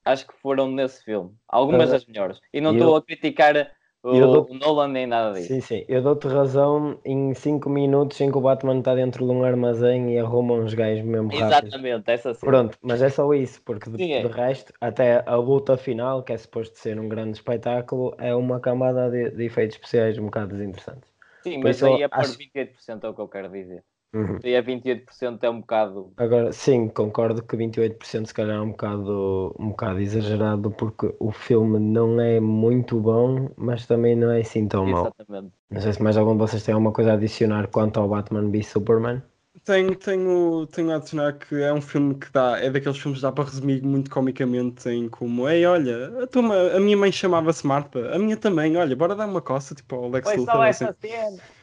[0.05, 1.35] Acho que foram nesse filme.
[1.49, 2.41] Algumas das melhores.
[2.53, 3.55] E não eu- estou a criticar
[4.03, 5.49] o, dou- o Nolan nem nada disso.
[5.49, 5.85] Sim, sim.
[5.89, 10.15] Eu dou-te razão em 5 minutos em que o Batman está dentro de um armazém
[10.15, 11.75] e arruma uns gajos mesmo rápidos.
[11.75, 12.51] Exatamente, essa cena.
[12.53, 14.23] Pronto, mas é só isso, porque de, Sim, é.
[14.23, 18.59] de resto, até a luta final, que é suposto ser um grande espetáculo, é uma
[18.61, 21.11] camada de, de efeitos especiais um bocado desinteressantes.
[21.43, 23.85] Sim, Por mas aí eu é por acho- 28% é o que eu quero dizer.
[24.13, 24.39] Uhum.
[24.43, 26.13] É 28% é um bocado.
[26.17, 31.31] Agora, sim, concordo que 28% se calhar é um bocado, um bocado exagerado, porque o
[31.33, 35.05] filme não é muito bom, mas também não é assim tão mau.
[35.05, 35.55] Exatamente.
[35.71, 38.51] Não sei se mais algum de vocês tem alguma coisa a adicionar quanto ao Batman
[38.51, 39.23] v Superman.
[39.71, 43.23] Tenho, tenho, tenho a adicionar que é um filme que dá, é daqueles filmes que
[43.23, 47.65] dá para resumir muito comicamente em como, ei, olha, a, tua a minha mãe chamava-se
[47.65, 50.63] Marta, a minha também, olha, bora dar uma coça, tipo, ao Lex Foi Luthor, só
[50.65, 50.87] assim.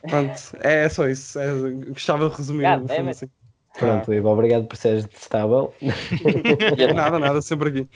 [0.09, 1.51] Pronto, é só isso, é,
[1.89, 3.29] gostava de resumir God o filme assim.
[3.73, 5.73] Pronto, Ivo, obrigado por seres detestável.
[5.83, 7.89] Ah, nada, nada, sempre aqui.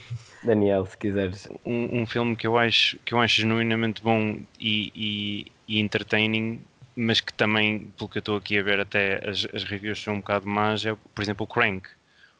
[0.44, 1.48] Daniel, se quiseres.
[1.64, 6.60] um, um filme que eu acho que eu acho genuinamente bom e, e, e entertaining,
[6.96, 10.14] mas que também, pelo que eu estou aqui a ver, até as, as reviews são
[10.14, 11.88] um bocado más, é, por exemplo, o Crank.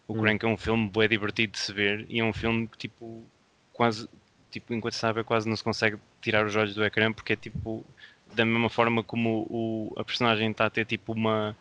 [0.07, 0.21] O Hum.
[0.21, 3.25] Crank é um filme bem divertido de se ver e é um filme que tipo
[3.73, 4.09] quase
[4.51, 7.37] tipo, enquanto se sabe, quase não se consegue tirar os olhos do ecrã porque é
[7.37, 7.85] tipo
[8.35, 11.57] da mesma forma como o, a personagem está a ter tipo uma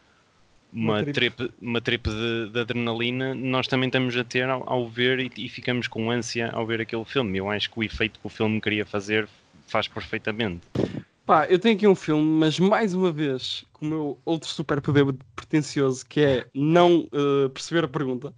[0.73, 1.13] uma, Uma trip.
[1.13, 5.31] trip, uma trip de, de adrenalina, nós também estamos a ter ao, ao ver e,
[5.37, 7.37] e ficamos com ânsia ao ver aquele filme.
[7.37, 9.27] Eu acho que o efeito que o filme queria fazer
[9.67, 10.61] faz perfeitamente.
[11.31, 15.05] Pá, eu tenho aqui um filme, mas mais uma vez, com o meu outro superpoder
[15.33, 18.33] pretencioso, que é não eh, perceber a pergunta,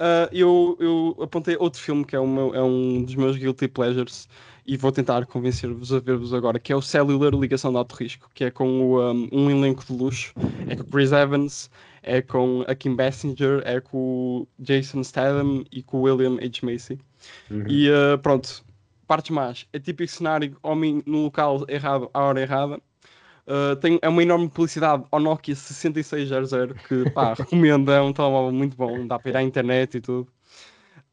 [0.00, 4.28] ah, eu, eu apontei outro filme que é, meu- é um dos meus guilty pleasures
[4.66, 8.28] e vou tentar convencer-vos a ver-vos agora, que é o Cellular Ligação de Alto Risco,
[8.34, 10.34] que é com o, um, um elenco de luxo,
[10.68, 11.70] é com o Chris Evans,
[12.02, 16.62] é com a Kim Basinger, é com o Jason Statham e com o William H.
[16.64, 16.98] Macy.
[17.48, 17.64] Uhum.
[17.68, 18.64] E uh, pronto,
[19.06, 19.66] partes más.
[19.72, 22.80] É típico cenário, homem no local errado, à hora errada.
[23.46, 28.52] Uh, tem, é uma enorme publicidade ao Nokia 6600, que pá, recomendo, é um telemóvel
[28.52, 30.28] muito bom, dá para ir à internet e tudo.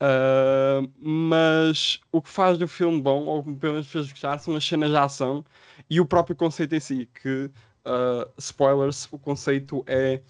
[0.01, 4.65] Uh, mas o que faz do filme bom, ou pelo menos fez gostar, são as
[4.65, 5.45] cenas de ação
[5.89, 7.51] e o próprio conceito em si, que,
[7.86, 10.21] uh, spoilers, o conceito é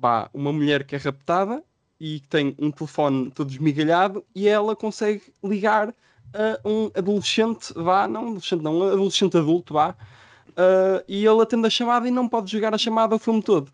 [0.00, 1.64] pá, uma mulher que é raptada
[1.98, 5.92] e que tem um telefone todo esmigalhado e ela consegue ligar
[6.34, 11.66] a um adolescente, vá, não adolescente não, um adolescente adulto, vá, uh, e ele atende
[11.66, 13.70] a chamada e não pode jogar a chamada o filme todo.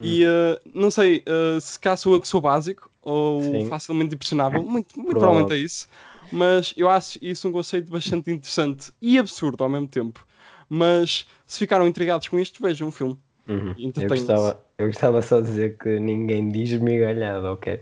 [0.00, 3.66] E uh, não sei uh, se cá sou eu que sou básico ou Sim.
[3.66, 5.88] facilmente impressionável, muito, muito provavelmente é isso,
[6.30, 10.26] mas eu acho isso um conceito bastante interessante e absurdo ao mesmo tempo.
[10.68, 13.16] Mas se ficaram intrigados com isto, vejam um filme.
[13.48, 13.74] Uhum.
[13.96, 17.80] Eu, gostava, eu gostava só de dizer que ninguém diz migalhado, ok?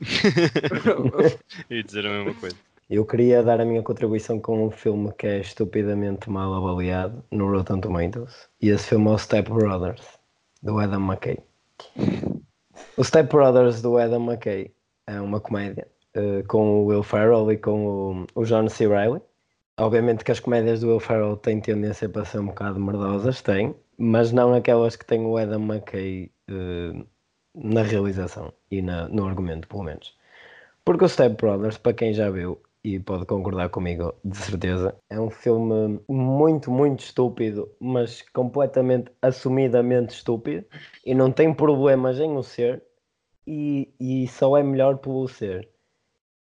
[1.70, 2.56] Ia dizer a mesma coisa.
[2.88, 7.50] Eu queria dar a minha contribuição com um filme que é estupidamente mal avaliado no
[7.50, 8.48] Rotten Tomatoes.
[8.62, 10.18] E esse filme é o Step Brothers,
[10.62, 11.38] do Adam McKay.
[12.96, 14.72] O Step Brothers do Adam McKay
[15.06, 17.86] é uma comédia eh, com o Will Ferrell e com
[18.34, 18.86] o, o John C.
[18.86, 19.20] Reilly.
[19.78, 23.74] Obviamente que as comédias do Will Ferrell têm tendência para ser um bocado merdosas, têm,
[23.98, 27.04] mas não aquelas que tem o Adam McKay eh,
[27.52, 30.16] na realização e na- no argumento, pelo menos.
[30.84, 35.18] Porque o Step Brothers, para quem já viu e pode concordar comigo, de certeza, é
[35.18, 40.64] um filme muito, muito estúpido, mas completamente assumidamente estúpido
[41.04, 42.84] e não tem problemas em o ser
[43.44, 45.68] e, e só é melhor pelo ser.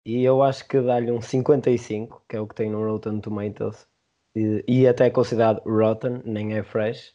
[0.02, 3.86] E eu acho que dá-lhe um 55, que é o que tem no Rotten Tomatoes,
[4.34, 7.14] e, e até é considerado rotten, nem é fresh.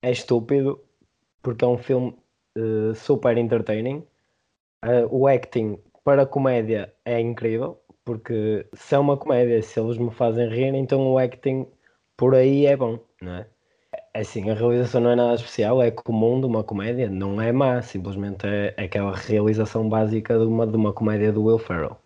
[0.00, 0.82] É estúpido,
[1.42, 2.16] porque é um filme
[2.56, 4.02] eh, super entertaining.
[4.82, 10.10] Eh, o acting para comédia é incrível, porque se é uma comédia, se eles me
[10.10, 11.66] fazem rir, então o acting
[12.16, 13.46] por aí é bom, não é?
[14.14, 17.80] Assim, a realização não é nada especial, é comum de uma comédia, não é má,
[17.82, 21.96] simplesmente é aquela realização básica de uma, de uma comédia do Will Ferrell.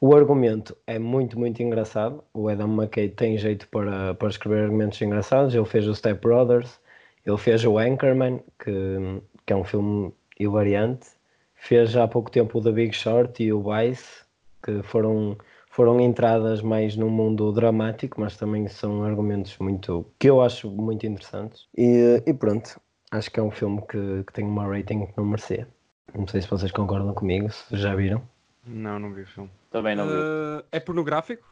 [0.00, 2.22] O argumento é muito, muito engraçado.
[2.34, 5.54] O Adam McKay tem jeito para, para escrever argumentos engraçados.
[5.54, 6.78] Ele fez o Step Brothers,
[7.24, 11.08] ele fez o Anchorman, que, que é um filme hilariante.
[11.54, 14.25] Fez há pouco tempo o The Big Short e o Vice,
[14.66, 15.38] que foram,
[15.70, 21.06] foram entradas mais num mundo dramático, mas também são argumentos muito que eu acho muito
[21.06, 21.68] interessantes.
[21.78, 22.80] E, e pronto,
[23.12, 25.68] acho que é um filme que, que tem uma rating que não merecia.
[26.12, 28.20] Não sei se vocês concordam comigo, se já viram.
[28.66, 29.50] Não, não vi o filme.
[29.70, 30.12] Também não vi.
[30.12, 31.46] Uh, é pornográfico?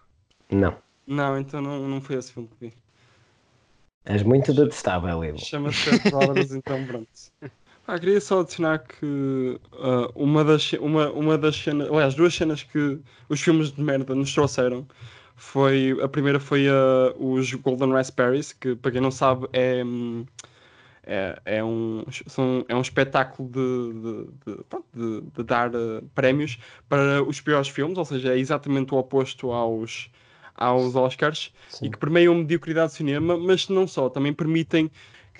[0.50, 0.76] Não.
[1.06, 2.74] Não, então não, não foi esse filme que vi.
[4.04, 5.38] És muito detestável, Ivo.
[5.38, 7.08] Chama-se sete palavras, então pronto.
[7.86, 9.04] Ah, queria só adicionar que
[9.74, 14.14] uh, uma, das, uma, uma das cenas, aliás, duas cenas que os filmes de merda
[14.14, 14.86] nos trouxeram
[15.36, 19.82] foi, a primeira foi uh, os Golden Raspberries, que para quem não sabe é,
[21.06, 26.58] é, é, um, são, é um espetáculo de, de, de, de, de dar uh, prémios
[26.88, 30.10] para os piores filmes, ou seja, é exatamente o oposto aos,
[30.54, 31.86] aos Oscars Sim.
[31.86, 34.90] e que permeiam mediocridade do cinema, mas não só, também permitem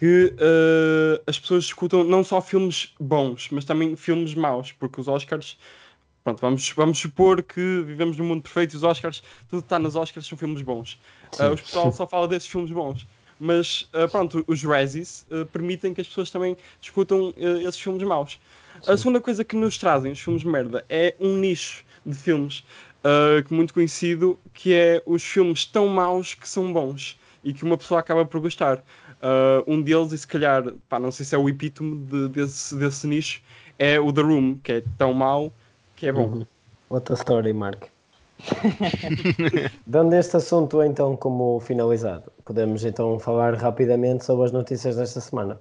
[0.05, 5.09] que uh, as pessoas discutam não só filmes bons, mas também filmes maus, porque os
[5.09, 5.57] Oscars,
[6.23, 9.79] pronto, vamos, vamos supor que vivemos num mundo perfeito e os Oscars, tudo que está
[9.79, 11.01] nos Oscars são filmes bons.
[11.41, 13.07] Uh, o pessoal só fala desses filmes bons.
[13.41, 17.33] Mas uh, pronto, os Razzies permitem que as pessoas também discutam
[17.67, 18.39] esses filmes maus.
[18.83, 18.93] Sim.
[18.93, 22.63] A segunda coisa que nos trazem os filmes de merda é um nicho de filmes
[23.51, 28.01] muito conhecido que é os filmes tão maus que são bons e que uma pessoa
[28.01, 28.83] acaba por gostar.
[29.25, 32.77] Uh, um deles, e se calhar, pá, não sei se é o epítome de, desse,
[32.77, 33.41] desse nicho,
[33.79, 35.51] é o The Room, que é tão mau
[35.97, 36.27] que é bom.
[36.27, 36.47] Uhum.
[36.91, 37.85] What a story, Mark.
[39.87, 45.59] Dando este assunto então como finalizado, podemos então falar rapidamente sobre as notícias desta semana.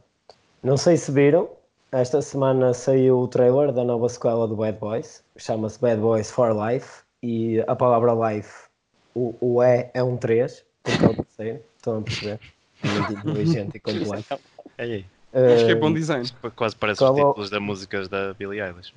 [0.62, 1.50] Não sei se viram,
[1.94, 6.52] esta semana saiu o trailer da nova sequela do Bad Boys, chama-se Bad Boys for
[6.52, 8.66] Life, e a palavra life,
[9.16, 12.40] o, o E é um 3, porque é o terceiro, estão a perceber?
[12.84, 14.40] Muito inteligente e complexo.
[14.78, 16.30] É Acho que é bom design.
[16.56, 18.94] Quase parece os títulos das músicas da Billie Eilish.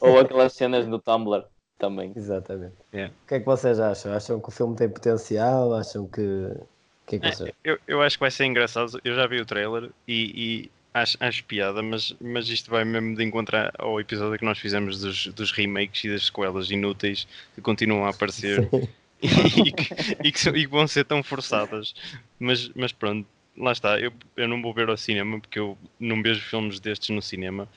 [0.00, 1.44] Ou aquelas cenas do Tumblr
[1.78, 2.12] também.
[2.16, 2.74] Exatamente.
[2.92, 3.14] Yeah.
[3.24, 4.12] O que é que vocês acham?
[4.12, 5.74] Acham que o filme tem potencial?
[5.74, 6.20] Acham que.
[6.20, 6.66] O
[7.06, 7.50] que é que vocês...
[7.50, 9.00] é, eu, eu acho que vai ser engraçado.
[9.04, 13.14] Eu já vi o trailer e, e acho, acho piada, mas, mas isto vai mesmo
[13.14, 17.60] de encontrar ao episódio que nós fizemos dos, dos remakes e das sequelas inúteis que
[17.60, 18.68] continuam a aparecer.
[19.22, 19.28] e,
[19.72, 21.94] que, e, que, e, que, vão ser tão forçadas.
[22.38, 23.26] Mas, mas pronto,
[23.56, 23.98] lá está.
[23.98, 27.68] Eu, eu não vou ver ao cinema porque eu não vejo filmes destes no cinema.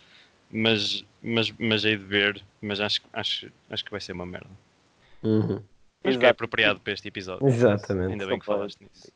[0.51, 2.43] Mas, mas, mas hei de ver.
[2.61, 4.49] Mas acho, acho, acho que vai ser uma merda.
[5.23, 5.61] Uhum.
[6.01, 6.19] Acho Exato.
[6.19, 7.47] que é apropriado para este episódio.
[7.47, 8.11] Exatamente.
[8.11, 9.11] Ainda bem que falaste nisso.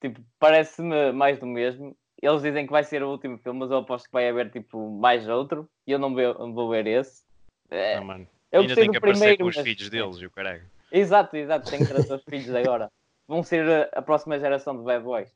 [0.00, 1.96] Tipo, parece-me mais do mesmo.
[2.20, 4.90] Eles dizem que vai ser o último filme, mas eu aposto que vai haver tipo
[4.98, 5.68] mais outro.
[5.86, 7.22] E eu não vou, não vou ver esse.
[7.70, 8.26] É, não, mano.
[8.50, 9.64] Eu Ainda tem que aparecer primeiro, com os mas...
[9.64, 10.62] filhos deles e o caralho.
[10.92, 11.70] Exato, exato.
[11.70, 12.90] Tem que trazer os filhos agora.
[13.26, 15.30] Vão ser a, próxima geração de bad boys.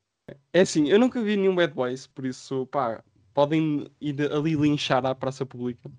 [0.53, 3.03] É assim, eu nunca vi nenhum bad boys, por isso, pá,
[3.35, 5.91] podem ir ali linchar à praça pública.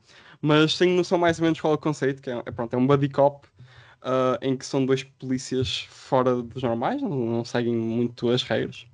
[0.42, 2.78] Mas tenho noção mais ou menos qual é o conceito, que é, é pronto, é
[2.78, 3.48] um buddy cop,
[4.04, 8.86] uh, em que são dois polícias fora dos normais, não, não seguem muito as regras.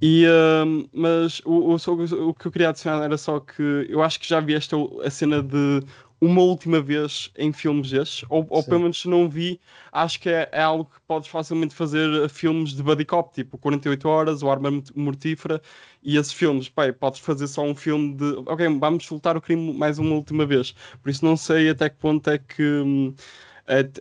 [0.00, 4.20] E, uh, mas o, o, o, que eu queria adicionar era só que eu acho
[4.20, 5.82] que já vi esta a cena de
[6.20, 9.60] uma última vez em filmes destes, ou, ou pelo menos se não vi,
[9.92, 14.08] acho que é, é, algo que podes facilmente fazer filmes de buddy cop, tipo 48
[14.08, 15.62] Horas, o Arma Mortífera,
[16.02, 19.72] e esses filmes, pai, podes fazer só um filme de, ok, vamos soltar o crime
[19.72, 20.74] mais uma última vez.
[21.02, 23.14] Por isso não sei até que ponto é que hum,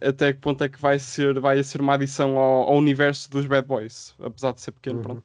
[0.01, 3.45] até que ponto é que vai ser, vai ser uma adição ao, ao universo dos
[3.45, 5.03] Bad Boys, apesar de ser pequeno, uhum.
[5.03, 5.23] pronto.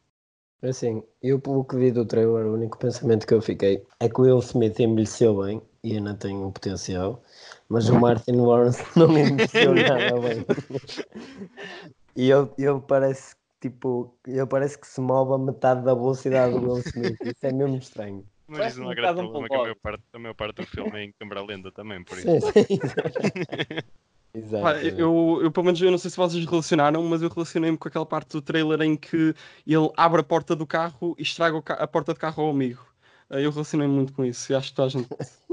[0.62, 4.20] Assim, eu pelo que vi do trailer, o único pensamento que eu fiquei é que
[4.20, 7.22] o Will Smith envelheceu bem e ainda tem um potencial,
[7.68, 10.46] mas o Martin Lawrence não envelheceu nada bem.
[12.16, 16.72] e ele, ele parece tipo, ele parece que se move a metade da velocidade do
[16.72, 17.16] Will Smith.
[17.24, 18.24] Isso é mesmo estranho.
[18.48, 20.98] Mas isso não é grande problema, que a maior, parte, a maior parte do filme
[20.98, 22.28] é em câmera lenta também, por isso.
[22.52, 22.78] Sim, sim.
[24.34, 24.78] Exato.
[24.78, 28.06] Eu, eu, pelo menos, eu não sei se vocês relacionaram, mas eu relacionei-me com aquela
[28.06, 29.34] parte do trailer em que
[29.66, 32.91] ele abre a porta do carro e estraga a porta do carro ao amigo.
[33.32, 35.08] Eu relacionei muito com isso e acho que toda a gente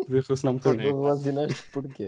[0.08, 1.02] deve relacionar muito com isso.
[1.02, 2.08] relacionaste porquê?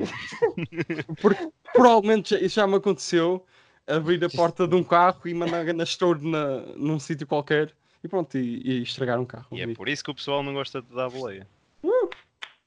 [1.22, 3.46] Porque provavelmente isso já me aconteceu
[3.88, 8.08] abrir a porta de um carro e mandar na store na, num sítio qualquer e
[8.08, 9.48] pronto, e, e estragar um carro.
[9.52, 11.48] E é por isso que o pessoal não gosta de dar boleia.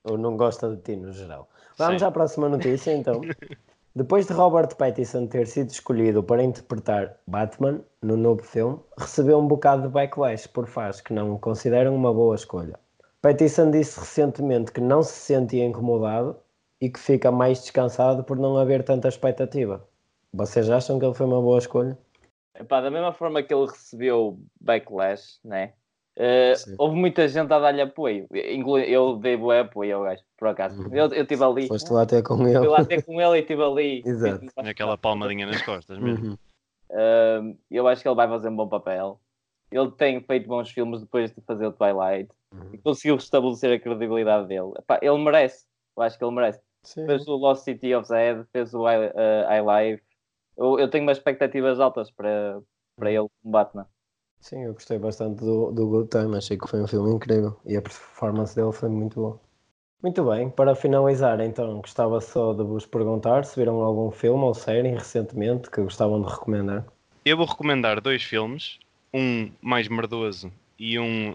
[0.05, 1.49] Ou não gosta de ti no geral.
[1.77, 2.07] Vamos Sim.
[2.07, 3.21] à próxima notícia então.
[3.97, 9.47] Depois de Robert Pattinson ter sido escolhido para interpretar Batman no novo filme, recebeu um
[9.47, 12.79] bocado de backlash por fãs que não o consideram uma boa escolha.
[13.25, 16.37] Pattinson disse recentemente que não se sentia incomodado
[16.79, 19.83] e que fica mais descansado por não haver tanta expectativa.
[20.35, 21.97] Vocês acham que ele foi uma boa escolha?
[22.55, 25.73] Epá, da mesma forma que ele recebeu backlash, né?
[26.19, 30.83] Uh, houve muita gente a dar-lhe apoio, eu dei o apoio ao gajo, por acaso.
[30.83, 30.95] Uhum.
[30.95, 31.67] Eu estive ali.
[31.67, 32.59] Foste lá até com ele.
[32.59, 34.03] Fui lá até com ele e estive ali.
[34.07, 34.47] Exato.
[34.59, 36.27] Aquela palmadinha nas costas mesmo.
[36.27, 36.39] Uhum.
[36.91, 39.19] Uh, eu acho que ele vai fazer um bom papel.
[39.73, 42.71] Ele tem feito bons filmes depois de fazer o Twilight uhum.
[42.73, 44.73] e conseguiu restabelecer a credibilidade dele.
[44.79, 46.61] Epá, ele merece, eu acho que ele merece.
[46.83, 47.07] Sim.
[47.07, 50.03] Fez o Lost City of Zed, fez o I, uh, I Live.
[50.57, 52.61] Eu, eu tenho umas expectativas altas para,
[52.97, 53.87] para ele como Batman.
[54.41, 57.77] Sim, eu gostei bastante do, do Good Time, achei que foi um filme incrível e
[57.77, 59.41] a performance dele foi muito boa.
[60.03, 64.53] Muito bem, para finalizar então, gostava só de vos perguntar se viram algum filme ou
[64.53, 66.85] série recentemente que gostavam de recomendar.
[67.25, 68.79] Eu vou recomendar dois filmes,
[69.15, 71.35] um mais merdoso e um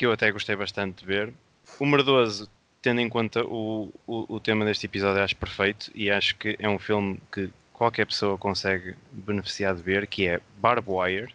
[0.00, 1.30] que eu até gostei bastante de ver.
[1.78, 2.48] O merdoso,
[2.80, 6.66] tendo em conta o, o, o tema deste episódio, acho perfeito e acho que é
[6.66, 11.34] um filme que qualquer pessoa consegue beneficiar de ver, que é Barb Wire,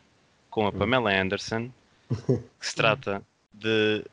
[0.50, 1.70] com a Pamela Anderson,
[2.10, 3.22] que se trata
[3.54, 4.04] de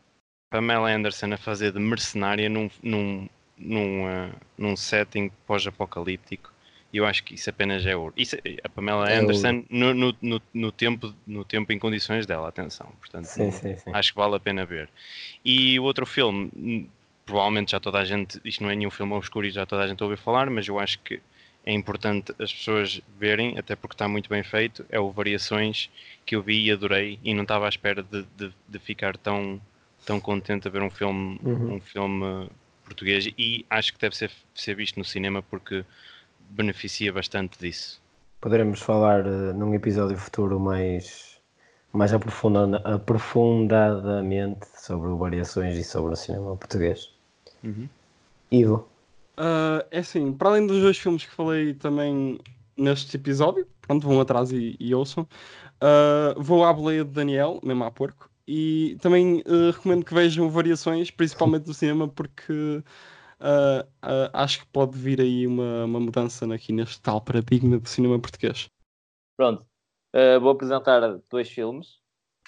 [0.50, 3.26] Pamela Anderson a fazer de mercenária num, num,
[3.56, 6.51] num, uh, num setting pós-apocalíptico.
[6.92, 8.12] E eu acho que isso apenas é ouro.
[8.16, 12.48] Isso, a Pamela É Anderson no, no, no, no tempo, no tempo em condições dela,
[12.48, 12.92] atenção.
[13.00, 13.90] Portanto, Sim, sim, sim.
[13.94, 14.88] acho que vale a pena ver.
[15.44, 16.88] E o outro filme,
[17.24, 19.88] provavelmente já toda a gente, isto não é nenhum filme obscuro e já toda a
[19.88, 21.20] gente ouviu falar, mas eu acho que
[21.64, 24.84] é importante as pessoas verem, até porque está muito bem feito.
[24.90, 25.88] É o Variações
[26.26, 29.60] que eu vi e adorei e não estava à espera de, de, de ficar tão,
[30.04, 31.76] tão contente a ver um filme, Uhum.
[31.76, 32.48] um filme
[32.84, 35.84] português e acho que deve ser, ser visto no cinema porque
[36.56, 38.00] beneficia bastante disso.
[38.40, 41.38] Poderemos falar eh, num episódio futuro mais,
[41.92, 47.10] mais aprofunda- aprofundadamente sobre variações e sobre o cinema português.
[48.50, 48.86] Ivo,
[49.36, 52.38] Ah, é assim, para além dos dois filmes que falei também
[52.76, 55.26] neste episódio, pronto, vão atrás e, e ouçam.
[55.80, 60.50] Ah, vou à boleia de Daniel, mesmo a porco, e também ah, recomendo que vejam
[60.50, 62.82] variações, principalmente do cinema, porque
[63.42, 68.18] ah, acho que pode vir aí uma, uma mudança aqui neste tal paradigma do cinema
[68.20, 68.68] português.
[69.36, 69.66] Pronto,
[70.12, 72.00] eh, vou apresentar dois filmes.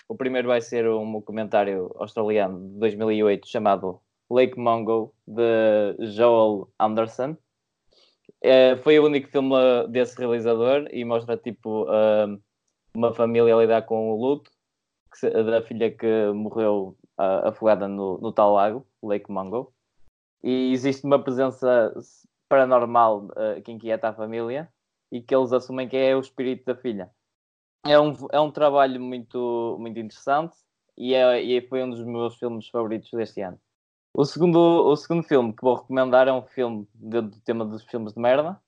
[0.09, 7.36] O primeiro vai ser um comentário australiano de 2008 chamado Lake Mungo, de Joel Anderson.
[8.82, 9.55] Foi o único filme
[9.88, 11.86] desse realizador e mostra tipo
[12.95, 14.51] uma família a lidar com o luto
[15.14, 19.74] se- da filha que morreu afogada no, no tal lago, Lake Mungo.
[20.47, 21.95] E existe uma presença
[22.51, 24.68] paranormal eh, que inquieta a família
[25.11, 27.11] e que eles assumem que é o espírito da filha.
[27.82, 30.55] É um, é um trabalho muito, muito interessante
[30.99, 33.59] e, é, e foi um dos meus filmes favoritos deste ano.
[34.12, 37.82] O segundo, o segundo filme que vou recomendar é um filme dentro do tema dos
[37.82, 38.61] filmes de merda.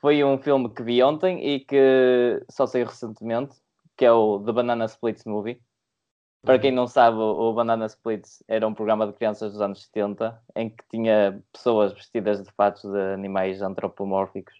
[0.00, 3.56] Foi um filme que vi ontem e que só saiu recentemente,
[3.96, 5.60] que é o The Banana Splits Movie.
[6.44, 10.40] Para quem não sabe, o Banana Splits era um programa de crianças dos anos 70
[10.54, 14.54] em que tinha pessoas vestidas de fatos de animais antropomórficos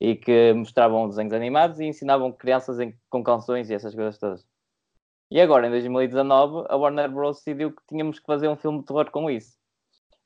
[0.00, 4.46] e que mostravam desenhos animados e ensinavam crianças em- com canções e essas coisas todas.
[5.30, 7.38] E agora, em 2019, a Warner Bros.
[7.38, 9.56] decidiu que tínhamos que fazer um filme de terror com isso.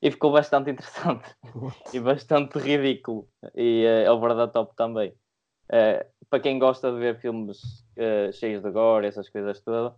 [0.01, 1.35] E ficou bastante interessante
[1.93, 3.27] e bastante ridículo.
[3.55, 5.13] E é over the top também.
[5.71, 9.93] Eh, para quem gosta de ver filmes eh, cheios de gore, essas coisas todas,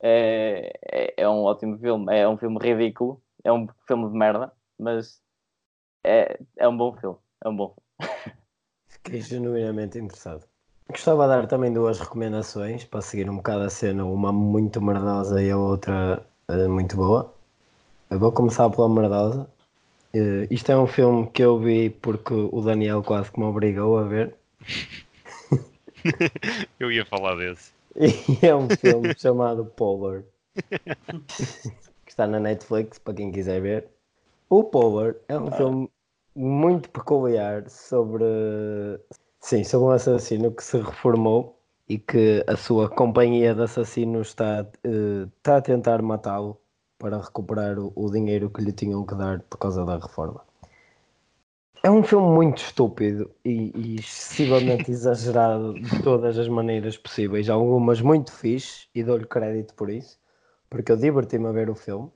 [0.00, 2.14] é, é, é um ótimo filme.
[2.14, 5.20] É um filme ridículo, é um filme de merda, mas
[6.04, 7.18] é, é um bom filme.
[7.44, 8.36] É um bom filme.
[8.88, 10.44] fiquei genuinamente interessado.
[10.88, 15.42] Gostava de dar também duas recomendações para seguir um bocado a cena, uma muito merdosa
[15.42, 17.34] e a outra eh, muito boa.
[18.08, 19.50] Eu vou começar pela merdosa.
[20.14, 23.98] Eh, isto é um filme que eu vi porque o Daniel quase que me obrigou
[23.98, 24.36] a ver.
[26.78, 27.75] Eu ia falar desse.
[28.42, 30.22] E é um filme chamado Polar.
[32.04, 33.88] que está na Netflix para quem quiser ver.
[34.50, 35.90] O Polar é um filme
[36.34, 38.24] muito peculiar sobre,
[39.40, 44.66] sim, sobre um assassino que se reformou e que a sua companhia de assassinos está,
[44.84, 46.60] eh, está a tentar matá-lo
[46.98, 50.45] para recuperar o dinheiro que lhe tinham que dar por causa da reforma.
[51.86, 58.00] É um filme muito estúpido e, e excessivamente exagerado de todas as maneiras possíveis, algumas
[58.00, 60.18] muito fixe e dou-lhe crédito por isso,
[60.68, 62.10] porque eu diverti-me a ver o filme,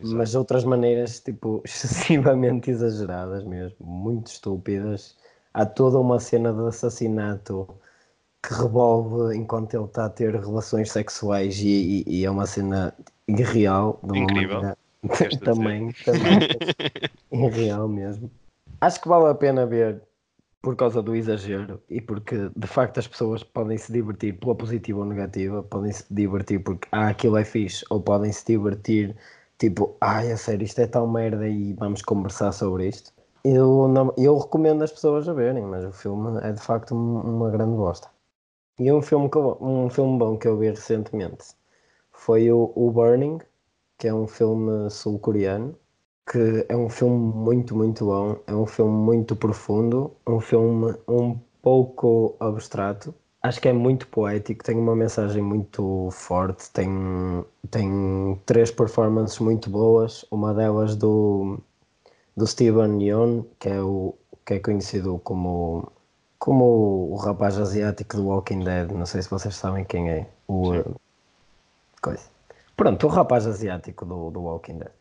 [0.00, 5.16] mas outras maneiras, tipo, excessivamente exageradas mesmo, muito estúpidas.
[5.54, 7.68] Há toda uma cena de assassinato
[8.42, 12.94] que revolve enquanto ele está a ter relações sexuais e, e- e é uma cena
[13.28, 14.78] irreal, de uma Incrível, maneira
[15.20, 15.40] dizer?
[15.44, 16.44] também, também
[17.32, 18.30] irreal mesmo.
[18.80, 20.02] Acho que vale a pena ver
[20.62, 25.00] por causa do exagero e porque de facto as pessoas podem se divertir pela positiva
[25.00, 29.16] ou negativa, podem se divertir porque ah, aquilo é fixe, ou podem se divertir
[29.58, 33.12] tipo, ai, a sério, isto é tão merda e vamos conversar sobre isto.
[33.44, 37.20] Eu, não, eu recomendo as pessoas a verem, mas o filme é de facto um-
[37.20, 38.08] uma grande bosta.
[38.78, 41.54] E um filme, que um filme bom que eu vi recentemente
[42.12, 43.38] foi o, o Burning,
[43.98, 45.76] que é um filme sul-coreano,
[46.28, 51.38] que é um filme muito, muito bom, é um filme muito profundo, um filme um
[51.62, 58.70] pouco abstrato, Acho que é muito poético, tem uma mensagem muito forte, tem, tem três
[58.70, 61.58] performances muito boas, uma delas do,
[62.36, 64.14] do Steven Yeun, que é, o,
[64.44, 65.90] que é conhecido como,
[66.38, 70.26] como o rapaz asiático do Walking Dead, não sei se vocês sabem quem é.
[70.46, 70.72] O,
[72.02, 72.24] coisa.
[72.76, 74.92] Pronto, o rapaz asiático do, do Walking Dead.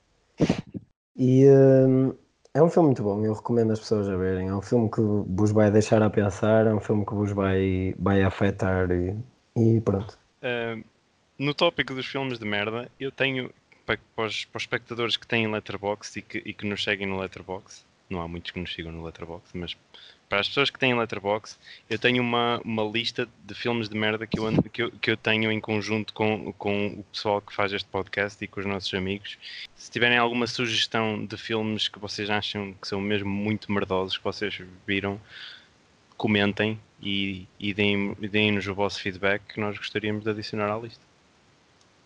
[1.20, 2.17] E uh,
[2.53, 4.47] é um filme muito bom, eu recomendo as pessoas a verem.
[4.47, 7.93] É um filme que vos vai deixar a pensar, é um filme que vos vai,
[7.99, 9.13] vai afetar e,
[9.57, 10.17] e pronto.
[10.41, 10.82] Uh,
[11.38, 13.51] no tópico dos filmes de merda, eu tenho
[13.86, 17.05] para, para, os, para os espectadores que têm Letterboxd e que, e que nos seguem
[17.05, 19.76] no Letterboxd, não há muitos que nos sigam no Letterboxd, mas
[20.30, 21.58] para as pessoas que têm Letterboxd,
[21.90, 25.10] eu tenho uma, uma lista de filmes de merda que eu, ando, que eu, que
[25.10, 28.66] eu tenho em conjunto com, com o pessoal que faz este podcast e com os
[28.68, 29.40] nossos amigos.
[29.76, 34.24] Se tiverem alguma sugestão de filmes que vocês acham que são mesmo muito merdosos, que
[34.24, 35.20] vocês viram,
[36.16, 41.02] comentem e, e deem-nos deem o vosso feedback que nós gostaríamos de adicionar à lista.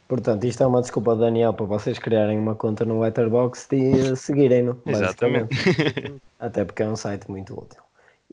[0.08, 4.80] Portanto, isto é uma desculpa, Daniel, para vocês criarem uma conta no Letterboxd e seguirem-no.
[4.86, 5.58] Exatamente.
[6.40, 7.82] Até porque é um site muito útil.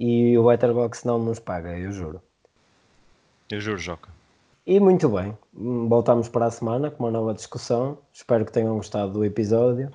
[0.00, 2.22] E o Letterboxd não nos paga, eu juro.
[3.50, 4.08] Eu juro, Joca.
[4.66, 7.98] E muito bem, voltamos para a semana com uma nova discussão.
[8.10, 9.90] Espero que tenham gostado do episódio.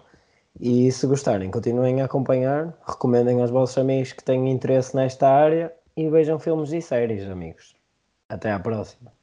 [0.59, 5.73] E se gostarem, continuem a acompanhar, recomendem aos vossos amigos que têm interesse nesta área
[5.97, 7.75] e vejam filmes e séries, amigos.
[8.29, 9.14] Até à próxima.